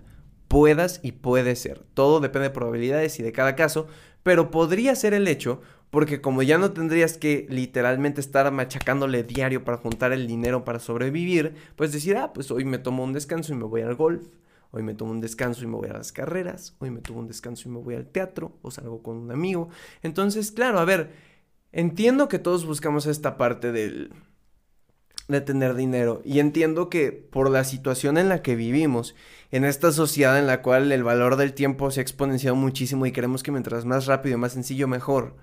Puedas 0.47 0.99
y 1.01 1.13
puede 1.13 1.55
ser. 1.55 1.85
Todo 1.93 2.19
depende 2.19 2.49
de 2.49 2.53
probabilidades 2.53 3.19
y 3.19 3.23
de 3.23 3.31
cada 3.31 3.55
caso, 3.55 3.87
pero 4.21 4.51
podría 4.51 4.95
ser 4.95 5.13
el 5.15 5.27
hecho 5.27 5.61
Porque 5.89 6.21
como 6.21 6.43
ya 6.43 6.59
no 6.59 6.71
tendrías 6.71 7.17
que 7.17 7.47
literalmente 7.49 8.21
estar 8.21 8.51
machacándole 8.51 9.23
diario 9.23 9.63
para 9.63 9.77
juntar 9.77 10.11
el 10.11 10.27
dinero 10.27 10.63
para 10.63 10.77
sobrevivir, 10.79 11.55
pues 11.75 11.91
decir, 11.91 12.15
ah, 12.17 12.31
pues 12.31 12.51
hoy 12.51 12.63
me 12.63 12.77
tomo 12.77 13.03
un 13.03 13.13
descanso 13.13 13.53
y 13.53 13.55
me 13.55 13.63
voy 13.63 13.81
al 13.81 13.95
golf. 13.95 14.27
Hoy 14.71 14.83
me 14.83 14.93
tomo 14.93 15.11
un 15.11 15.21
descanso 15.21 15.63
y 15.63 15.67
me 15.67 15.77
voy 15.77 15.89
a 15.89 15.93
las 15.93 16.11
carreras. 16.11 16.75
Hoy 16.77 16.91
me 16.91 17.01
tomo 17.01 17.21
un 17.21 17.27
descanso 17.27 17.67
y 17.67 17.71
me 17.71 17.79
voy 17.79 17.95
al 17.95 18.05
teatro 18.05 18.59
o 18.61 18.69
salgo 18.69 19.01
con 19.01 19.17
un 19.17 19.31
amigo. 19.31 19.69
Entonces, 20.03 20.51
claro, 20.51 20.79
a 20.79 20.85
ver, 20.85 21.11
entiendo 21.71 22.27
que 22.27 22.37
todos 22.37 22.67
buscamos 22.67 23.07
esta 23.07 23.35
parte 23.35 23.71
del 23.71 24.13
de 25.29 25.41
tener 25.41 25.75
dinero. 25.75 26.21
Y 26.25 26.39
entiendo 26.39 26.89
que 26.89 27.11
por 27.11 27.49
la 27.49 27.63
situación 27.63 28.17
en 28.17 28.29
la 28.29 28.41
que 28.41 28.55
vivimos, 28.55 29.15
en 29.51 29.63
esta 29.63 29.91
sociedad 29.91 30.37
en 30.37 30.47
la 30.47 30.61
cual 30.61 30.91
el 30.91 31.03
valor 31.03 31.35
del 31.35 31.53
tiempo 31.53 31.91
se 31.91 31.99
ha 31.99 32.03
exponenciado 32.03 32.55
muchísimo 32.55 33.05
y 33.05 33.11
queremos 33.11 33.43
que 33.43 33.51
mientras 33.51 33.85
más 33.85 34.05
rápido 34.05 34.35
y 34.35 34.39
más 34.39 34.53
sencillo 34.53 34.87
mejor, 34.87 35.35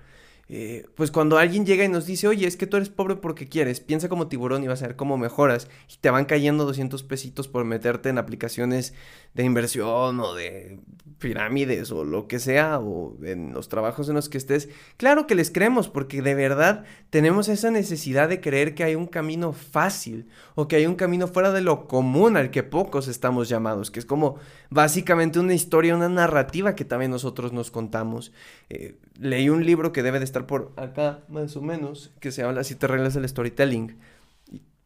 eh, 0.49 0.87
pues 0.95 1.11
cuando 1.11 1.37
alguien 1.37 1.65
llega 1.65 1.83
y 1.83 1.89
nos 1.89 2.05
dice, 2.05 2.27
oye, 2.27 2.47
es 2.47 2.55
que 2.55 2.67
tú 2.67 2.77
eres 2.77 2.89
pobre 2.89 3.17
porque 3.17 3.49
quieres, 3.49 3.81
piensa 3.81 4.07
como 4.07 4.27
tiburón 4.27 4.63
y 4.63 4.67
vas 4.67 4.81
a 4.81 4.87
ver 4.87 4.95
cómo 4.95 5.17
mejoras. 5.17 5.67
Y 5.93 5.97
te 5.97 6.09
van 6.09 6.25
cayendo 6.25 6.65
200 6.65 7.03
pesitos 7.03 7.47
por 7.47 7.65
meterte 7.65 8.09
en 8.09 8.17
aplicaciones 8.17 8.93
de 9.33 9.43
inversión 9.43 10.19
o 10.19 10.33
de 10.33 10.79
pirámides 11.19 11.91
o 11.91 12.03
lo 12.03 12.27
que 12.27 12.39
sea, 12.39 12.79
o 12.79 13.17
en 13.23 13.51
los 13.53 13.69
trabajos 13.69 14.07
en 14.07 14.15
los 14.15 14.29
que 14.29 14.37
estés. 14.37 14.69
Claro 14.97 15.27
que 15.27 15.35
les 15.35 15.51
creemos 15.51 15.89
porque 15.89 16.21
de 16.21 16.35
verdad 16.35 16.85
tenemos 17.09 17.49
esa 17.49 17.71
necesidad 17.71 18.29
de 18.29 18.39
creer 18.39 18.75
que 18.75 18.83
hay 18.83 18.95
un 18.95 19.07
camino 19.07 19.51
fácil 19.51 20.27
o 20.55 20.67
que 20.67 20.77
hay 20.77 20.85
un 20.85 20.95
camino 20.95 21.27
fuera 21.27 21.51
de 21.51 21.61
lo 21.61 21.87
común 21.87 22.37
al 22.37 22.51
que 22.51 22.63
pocos 22.63 23.07
estamos 23.07 23.49
llamados, 23.49 23.91
que 23.91 23.99
es 23.99 24.05
como 24.05 24.37
básicamente 24.69 25.39
una 25.39 25.53
historia, 25.53 25.95
una 25.95 26.09
narrativa 26.09 26.75
que 26.75 26.85
también 26.85 27.11
nosotros 27.11 27.51
nos 27.51 27.71
contamos. 27.71 28.31
Eh, 28.69 28.95
leí 29.19 29.49
un 29.49 29.65
libro 29.65 29.91
que 29.91 30.03
debe 30.03 30.19
de 30.19 30.25
estar 30.25 30.45
por 30.45 30.73
acá, 30.77 31.19
más 31.27 31.55
o 31.57 31.61
menos, 31.61 32.13
que 32.19 32.31
se 32.31 32.41
llama 32.41 32.53
Las 32.53 32.67
siete 32.67 32.87
reglas 32.87 33.13
del 33.13 33.27
storytelling. 33.27 33.97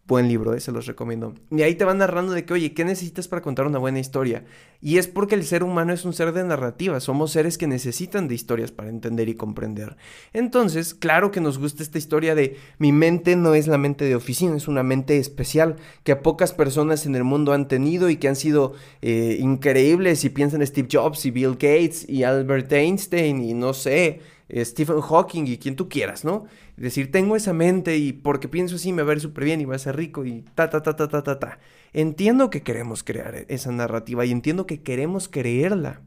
Buen 0.08 0.28
libro, 0.28 0.54
eh, 0.54 0.60
se 0.60 0.72
los 0.72 0.88
recomiendo. 0.88 1.36
Y 1.52 1.62
ahí 1.62 1.76
te 1.76 1.86
van 1.86 2.00
narrando 2.00 2.34
de 2.34 2.44
que, 2.44 2.54
oye, 2.54 2.74
¿qué 2.74 2.84
necesitas 2.84 3.28
para 3.28 3.42
contar 3.42 3.68
una 3.68 3.78
buena 3.78 4.00
historia? 4.00 4.46
Y 4.82 4.98
es 4.98 5.08
porque 5.08 5.36
el 5.36 5.46
ser 5.46 5.64
humano 5.64 5.94
es 5.94 6.06
un 6.06 6.14
ser 6.14 6.34
de 6.34 6.44
narrativa, 6.44 7.00
somos 7.00 7.32
seres 7.32 7.58
que 7.58 7.68
necesitan 7.68 8.28
de 8.28 8.34
historias 8.34 8.72
para 8.72 8.90
entender 8.90 9.30
y 9.30 9.36
comprender. 9.36 9.96
Entonces, 10.34 10.96
claro 10.96 11.30
que 11.30 11.40
nos 11.40 11.60
gusta 11.60 11.84
esta 11.84 12.00
historia 12.00 12.34
de 12.34 12.58
mi 12.80 12.92
mente 12.92 13.36
no 13.36 13.54
es 13.54 13.68
la 13.68 13.78
mente 13.78 14.06
de 14.06 14.16
oficina, 14.16 14.58
es 14.58 14.68
una 14.68 14.84
mente 14.84 15.18
especial 15.18 15.76
que 16.04 16.16
pocas 16.16 16.52
personas 16.52 17.06
en 17.06 17.16
el 17.16 17.24
mundo 17.24 17.54
han 17.54 17.68
tenido 17.68 18.10
y 18.10 18.18
que 18.18 18.28
han 18.28 18.36
sido 18.36 18.74
eh, 19.02 19.38
increíbles. 19.40 20.26
Y 20.26 20.30
piensan 20.30 20.62
en 20.62 20.68
Steve 20.68 20.90
Jobs 20.92 21.26
y 21.26 21.32
Bill 21.32 21.54
Gates 21.54 22.10
y 22.10 22.24
Albert 22.24 22.72
Einstein 22.74 23.44
y 23.44 23.54
no 23.54 23.74
sé, 23.74 24.20
Stephen 24.54 25.00
Hawking 25.02 25.46
y 25.48 25.58
quien 25.58 25.76
tú 25.76 25.88
quieras, 25.88 26.26
¿no? 26.26 26.46
Decir, 26.76 27.12
tengo 27.12 27.36
esa 27.36 27.54
mente 27.54 27.98
y 27.98 28.12
porque 28.12 28.50
pienso 28.50 28.76
así 28.76 28.92
me 28.92 29.02
va 29.02 29.08
a 29.08 29.14
ver 29.14 29.22
súper 29.22 29.46
bien 29.46 29.62
y 29.62 29.66
va 29.66 29.76
a 29.76 29.80
ser 29.80 29.96
rico 29.96 30.26
y 30.26 30.44
ta, 30.56 30.70
ta, 30.70 30.84
ta, 30.84 30.96
ta, 30.96 31.08
ta, 31.08 31.24
ta, 31.24 31.40
ta. 31.40 31.60
Entiendo 31.94 32.50
que 32.50 32.62
queremos 32.62 33.04
crear 33.04 33.46
esa 33.48 33.72
narrativa 33.72 34.26
y 34.26 34.32
entiendo 34.32 34.66
que 34.66 34.82
queremos 34.82 35.30
creerla. 35.30 36.02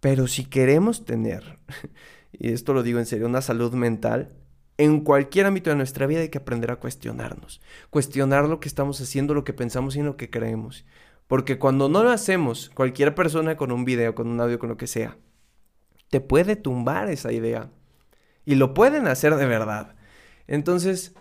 Pero 0.00 0.26
si 0.26 0.44
queremos 0.44 1.04
tener, 1.04 1.58
y 2.32 2.52
esto 2.52 2.74
lo 2.74 2.82
digo 2.82 2.98
en 2.98 3.06
serio, 3.06 3.26
una 3.26 3.42
salud 3.42 3.72
mental, 3.74 4.32
en 4.76 5.00
cualquier 5.00 5.46
ámbito 5.46 5.70
de 5.70 5.76
nuestra 5.76 6.06
vida 6.06 6.20
hay 6.20 6.30
que 6.30 6.38
aprender 6.38 6.70
a 6.70 6.76
cuestionarnos. 6.76 7.60
Cuestionar 7.90 8.48
lo 8.48 8.60
que 8.60 8.68
estamos 8.68 9.00
haciendo, 9.00 9.34
lo 9.34 9.44
que 9.44 9.52
pensamos 9.52 9.96
y 9.96 10.02
lo 10.02 10.16
que 10.16 10.30
creemos. 10.30 10.86
Porque 11.26 11.58
cuando 11.58 11.88
no 11.88 12.02
lo 12.02 12.10
hacemos, 12.10 12.70
cualquier 12.74 13.14
persona 13.14 13.56
con 13.56 13.72
un 13.72 13.84
video, 13.84 14.14
con 14.14 14.28
un 14.28 14.40
audio, 14.40 14.58
con 14.58 14.70
lo 14.70 14.76
que 14.78 14.86
sea, 14.86 15.18
te 16.10 16.20
puede 16.20 16.56
tumbar 16.56 17.08
esa 17.08 17.32
idea. 17.32 17.70
Y 18.44 18.56
lo 18.56 18.74
pueden 18.74 19.06
hacer 19.06 19.36
de 19.36 19.46
verdad. 19.46 19.94
Entonces, 20.46 21.14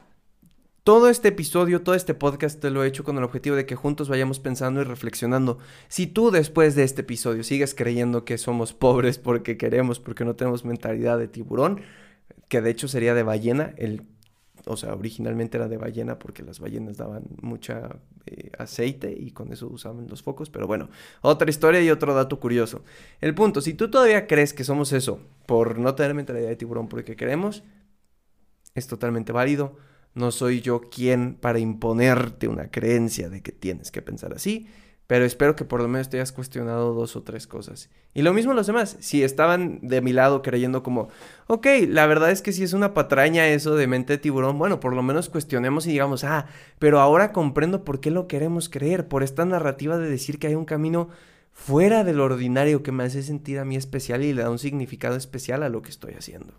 todo 0.83 1.09
este 1.09 1.27
episodio, 1.27 1.83
todo 1.83 1.93
este 1.93 2.15
podcast 2.15 2.59
te 2.59 2.71
lo 2.71 2.83
he 2.83 2.87
hecho 2.87 3.03
con 3.03 3.17
el 3.17 3.23
objetivo 3.23 3.55
de 3.55 3.67
que 3.67 3.75
juntos 3.75 4.09
vayamos 4.09 4.39
pensando 4.39 4.81
y 4.81 4.85
reflexionando. 4.85 5.59
Si 5.87 6.07
tú 6.07 6.31
después 6.31 6.75
de 6.75 6.83
este 6.83 7.01
episodio 7.01 7.43
sigues 7.43 7.75
creyendo 7.75 8.25
que 8.25 8.39
somos 8.39 8.73
pobres 8.73 9.19
porque 9.19 9.57
queremos, 9.57 9.99
porque 9.99 10.25
no 10.25 10.35
tenemos 10.35 10.65
mentalidad 10.65 11.19
de 11.19 11.27
tiburón, 11.27 11.81
que 12.47 12.61
de 12.61 12.71
hecho 12.71 12.87
sería 12.87 13.13
de 13.13 13.23
ballena, 13.23 13.73
el 13.77 14.03
o 14.65 14.77
sea, 14.77 14.93
originalmente 14.93 15.57
era 15.57 15.67
de 15.67 15.77
ballena 15.77 16.19
porque 16.19 16.43
las 16.43 16.59
ballenas 16.59 16.97
daban 16.97 17.23
mucha 17.41 17.97
eh, 18.25 18.51
aceite 18.57 19.15
y 19.17 19.31
con 19.31 19.51
eso 19.51 19.67
usaban 19.67 20.07
los 20.07 20.23
focos, 20.23 20.49
pero 20.49 20.67
bueno, 20.67 20.89
otra 21.21 21.49
historia 21.49 21.81
y 21.81 21.89
otro 21.89 22.13
dato 22.13 22.39
curioso. 22.39 22.83
El 23.21 23.35
punto, 23.35 23.61
si 23.61 23.73
tú 23.73 23.89
todavía 23.89 24.27
crees 24.27 24.53
que 24.53 24.63
somos 24.63 24.93
eso 24.93 25.19
por 25.45 25.79
no 25.79 25.95
tener 25.95 26.13
mentalidad 26.13 26.49
de 26.49 26.55
tiburón 26.55 26.87
porque 26.87 27.15
queremos, 27.15 27.63
es 28.75 28.87
totalmente 28.87 29.31
válido. 29.31 29.77
No 30.15 30.31
soy 30.31 30.61
yo 30.61 30.81
quien 30.81 31.35
para 31.35 31.59
imponerte 31.59 32.47
una 32.47 32.69
creencia 32.69 33.29
de 33.29 33.41
que 33.41 33.51
tienes 33.51 33.91
que 33.91 34.01
pensar 34.01 34.33
así. 34.33 34.67
Pero 35.09 35.25
espero 35.25 35.55
que 35.55 35.65
por 35.65 35.81
lo 35.81 35.87
menos 35.87 36.07
te 36.07 36.17
hayas 36.17 36.31
cuestionado 36.31 36.93
dos 36.93 37.15
o 37.15 37.23
tres 37.23 37.47
cosas. 37.47 37.89
Y 38.13 38.21
lo 38.21 38.31
mismo 38.31 38.53
los 38.53 38.67
demás. 38.67 38.95
Si 38.99 39.23
estaban 39.23 39.79
de 39.81 40.01
mi 40.01 40.13
lado 40.13 40.43
creyendo 40.43 40.83
como, 40.83 41.07
ok, 41.47 41.65
la 41.87 42.05
verdad 42.05 42.29
es 42.29 42.43
que 42.43 42.51
si 42.51 42.61
es 42.61 42.73
una 42.73 42.93
patraña 42.93 43.47
eso 43.47 43.75
de 43.75 43.87
mente 43.87 44.13
de 44.13 44.17
tiburón, 44.19 44.59
bueno, 44.59 44.79
por 44.79 44.93
lo 44.93 45.01
menos 45.01 45.27
cuestionemos 45.27 45.87
y 45.87 45.93
digamos, 45.93 46.23
ah, 46.23 46.45
pero 46.77 46.99
ahora 46.99 47.33
comprendo 47.33 47.83
por 47.83 48.01
qué 48.01 48.11
lo 48.11 48.27
queremos 48.27 48.69
creer, 48.69 49.07
por 49.07 49.23
esta 49.23 49.45
narrativa 49.45 49.97
de 49.97 50.07
decir 50.07 50.37
que 50.37 50.45
hay 50.45 50.53
un 50.53 50.65
camino 50.65 51.09
fuera 51.53 52.03
del 52.03 52.19
ordinario 52.19 52.83
que 52.83 52.91
me 52.91 53.03
hace 53.03 53.23
sentir 53.23 53.57
a 53.57 53.65
mí 53.65 53.77
especial 53.77 54.23
y 54.23 54.31
le 54.31 54.43
da 54.43 54.51
un 54.51 54.59
significado 54.59 55.15
especial 55.15 55.63
a 55.63 55.69
lo 55.69 55.81
que 55.81 55.89
estoy 55.89 56.13
haciendo. 56.13 56.53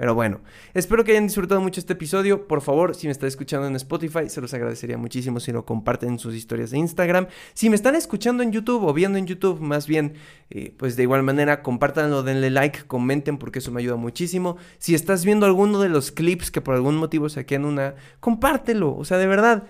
Pero 0.00 0.14
bueno, 0.14 0.40
espero 0.72 1.04
que 1.04 1.10
hayan 1.10 1.26
disfrutado 1.26 1.60
mucho 1.60 1.78
este 1.78 1.92
episodio. 1.92 2.48
Por 2.48 2.62
favor, 2.62 2.94
si 2.94 3.06
me 3.06 3.10
están 3.10 3.28
escuchando 3.28 3.66
en 3.66 3.76
Spotify, 3.76 4.30
se 4.30 4.40
los 4.40 4.54
agradecería 4.54 4.96
muchísimo 4.96 5.40
si 5.40 5.52
lo 5.52 5.66
comparten 5.66 6.12
en 6.12 6.18
sus 6.18 6.34
historias 6.34 6.70
de 6.70 6.78
Instagram. 6.78 7.26
Si 7.52 7.68
me 7.68 7.76
están 7.76 7.94
escuchando 7.94 8.42
en 8.42 8.50
YouTube 8.50 8.82
o 8.82 8.94
viendo 8.94 9.18
en 9.18 9.26
YouTube, 9.26 9.60
más 9.60 9.86
bien, 9.86 10.14
eh, 10.48 10.74
pues 10.78 10.96
de 10.96 11.02
igual 11.02 11.22
manera, 11.22 11.60
compártanlo, 11.60 12.22
denle 12.22 12.48
like, 12.48 12.84
comenten 12.86 13.36
porque 13.36 13.58
eso 13.58 13.72
me 13.72 13.82
ayuda 13.82 13.96
muchísimo. 13.96 14.56
Si 14.78 14.94
estás 14.94 15.22
viendo 15.26 15.44
alguno 15.44 15.80
de 15.80 15.90
los 15.90 16.12
clips 16.12 16.50
que 16.50 16.62
por 16.62 16.76
algún 16.76 16.96
motivo 16.96 17.26
en 17.36 17.64
una, 17.66 17.94
compártelo. 18.20 18.96
O 18.96 19.04
sea, 19.04 19.18
de 19.18 19.26
verdad, 19.26 19.64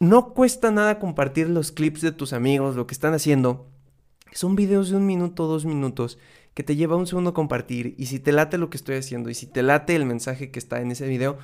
no 0.00 0.34
cuesta 0.34 0.72
nada 0.72 0.98
compartir 0.98 1.48
los 1.48 1.70
clips 1.70 2.00
de 2.00 2.10
tus 2.10 2.32
amigos, 2.32 2.74
lo 2.74 2.88
que 2.88 2.94
están 2.94 3.14
haciendo. 3.14 3.68
Son 4.32 4.56
videos 4.56 4.90
de 4.90 4.96
un 4.96 5.06
minuto, 5.06 5.46
dos 5.46 5.64
minutos 5.64 6.18
que 6.58 6.64
te 6.64 6.74
lleva 6.74 6.96
un 6.96 7.06
segundo 7.06 7.34
compartir 7.34 7.94
y 7.98 8.06
si 8.06 8.18
te 8.18 8.32
late 8.32 8.58
lo 8.58 8.68
que 8.68 8.78
estoy 8.78 8.96
haciendo 8.96 9.30
y 9.30 9.34
si 9.34 9.46
te 9.46 9.62
late 9.62 9.94
el 9.94 10.04
mensaje 10.04 10.50
que 10.50 10.58
está 10.58 10.80
en 10.80 10.90
ese 10.90 11.06
video, 11.06 11.38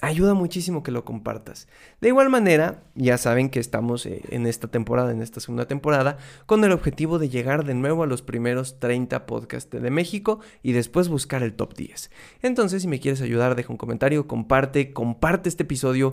ayuda 0.00 0.34
muchísimo 0.34 0.84
que 0.84 0.92
lo 0.92 1.04
compartas. 1.04 1.66
De 2.00 2.06
igual 2.06 2.30
manera, 2.30 2.84
ya 2.94 3.18
saben 3.18 3.50
que 3.50 3.58
estamos 3.58 4.06
eh, 4.06 4.22
en 4.28 4.46
esta 4.46 4.68
temporada, 4.68 5.10
en 5.10 5.20
esta 5.20 5.40
segunda 5.40 5.66
temporada, 5.66 6.16
con 6.46 6.62
el 6.62 6.70
objetivo 6.70 7.18
de 7.18 7.28
llegar 7.28 7.64
de 7.64 7.74
nuevo 7.74 8.04
a 8.04 8.06
los 8.06 8.22
primeros 8.22 8.78
30 8.78 9.26
podcasts 9.26 9.68
de 9.68 9.90
México 9.90 10.38
y 10.62 10.70
después 10.70 11.08
buscar 11.08 11.42
el 11.42 11.54
top 11.54 11.74
10. 11.74 12.12
Entonces, 12.42 12.82
si 12.82 12.86
me 12.86 13.00
quieres 13.00 13.20
ayudar, 13.20 13.56
deja 13.56 13.72
un 13.72 13.78
comentario, 13.78 14.28
comparte, 14.28 14.92
comparte 14.92 15.48
este 15.48 15.64
episodio, 15.64 16.12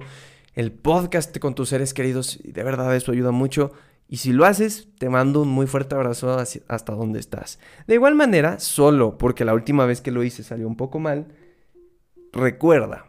el 0.55 0.71
podcast 0.71 1.37
con 1.37 1.53
tus 1.53 1.69
seres 1.69 1.93
queridos, 1.93 2.39
de 2.43 2.63
verdad 2.63 2.95
eso 2.95 3.11
ayuda 3.11 3.29
mucho. 3.29 3.73
Y 4.11 4.17
si 4.17 4.33
lo 4.33 4.45
haces, 4.45 4.87
te 4.97 5.07
mando 5.07 5.43
un 5.43 5.49
muy 5.49 5.67
fuerte 5.67 5.93
abrazo 5.93 6.35
hasta 6.67 6.93
donde 6.93 7.19
estás. 7.19 7.59
De 7.85 7.93
igual 7.93 8.15
manera, 8.15 8.59
solo 8.59 9.19
porque 9.19 9.45
la 9.45 9.53
última 9.53 9.85
vez 9.85 10.01
que 10.01 10.09
lo 10.09 10.23
hice 10.23 10.43
salió 10.43 10.67
un 10.67 10.75
poco 10.75 10.97
mal, 10.97 11.27
recuerda 12.33 13.05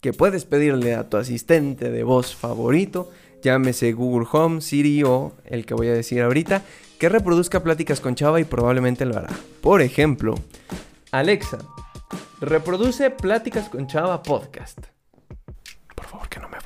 que 0.00 0.14
puedes 0.14 0.46
pedirle 0.46 0.94
a 0.94 1.10
tu 1.10 1.18
asistente 1.18 1.90
de 1.90 2.04
voz 2.04 2.34
favorito, 2.34 3.10
llámese 3.42 3.92
Google 3.92 4.26
Home, 4.32 4.62
Siri 4.62 5.02
o 5.04 5.34
el 5.44 5.66
que 5.66 5.74
voy 5.74 5.88
a 5.88 5.94
decir 5.94 6.22
ahorita, 6.22 6.62
que 6.98 7.10
reproduzca 7.10 7.62
pláticas 7.62 8.00
con 8.00 8.14
Chava 8.14 8.40
y 8.40 8.44
probablemente 8.44 9.04
lo 9.04 9.18
hará. 9.18 9.28
Por 9.60 9.82
ejemplo, 9.82 10.36
Alexa, 11.10 11.58
reproduce 12.40 13.10
pláticas 13.10 13.68
con 13.68 13.86
Chava 13.86 14.22
podcast. 14.22 14.91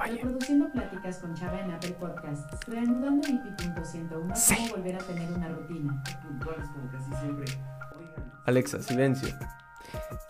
Reproduciendo 0.08 0.70
pláticas 0.70 1.18
con 1.18 1.34
Chava 1.34 1.60
en 1.60 1.72
Apple 1.72 1.96
Podcasts, 1.98 2.46
reanudando 2.68 3.26
mi 3.28 3.38
punto 3.38 3.84
101, 3.84 4.36
sí. 4.36 4.54
cómo 4.56 4.76
volver 4.76 4.94
a 4.94 4.98
tener 4.98 5.32
una 5.32 5.48
rutina. 5.48 6.04
Puntuales 6.22 6.68
como 6.68 6.90
casi 6.90 7.10
siempre. 7.20 7.46
Alexa, 8.46 8.82
silencio. 8.82 9.28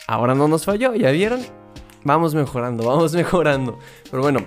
Ahora 0.06 0.34
no 0.34 0.48
nos 0.48 0.64
falló, 0.64 0.94
¿ya 0.94 1.10
vieron? 1.10 1.40
Vamos 2.04 2.34
mejorando, 2.34 2.86
vamos 2.86 3.14
mejorando. 3.14 3.78
Pero 4.10 4.22
bueno, 4.22 4.40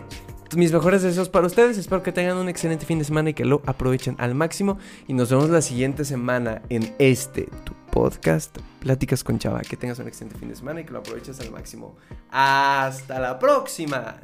mis 0.55 0.71
mejores 0.71 1.03
deseos 1.03 1.29
para 1.29 1.45
ustedes. 1.45 1.77
Espero 1.77 2.01
que 2.01 2.11
tengan 2.11 2.37
un 2.37 2.49
excelente 2.49 2.85
fin 2.85 2.97
de 2.97 3.05
semana 3.05 3.29
y 3.29 3.33
que 3.33 3.45
lo 3.45 3.61
aprovechen 3.67 4.15
al 4.17 4.33
máximo. 4.33 4.79
Y 5.07 5.13
nos 5.13 5.29
vemos 5.29 5.49
la 5.49 5.61
siguiente 5.61 6.05
semana 6.05 6.63
en 6.69 6.95
este 6.97 7.49
tu 7.65 7.73
podcast, 7.91 8.57
Pláticas 8.79 9.23
con 9.23 9.37
Chava. 9.37 9.61
Que 9.61 9.77
tengas 9.77 9.99
un 9.99 10.07
excelente 10.07 10.39
fin 10.39 10.49
de 10.49 10.55
semana 10.55 10.81
y 10.81 10.85
que 10.85 10.91
lo 10.91 10.99
aproveches 10.99 11.39
al 11.39 11.51
máximo. 11.51 11.97
Hasta 12.31 13.19
la 13.19 13.37
próxima. 13.37 14.17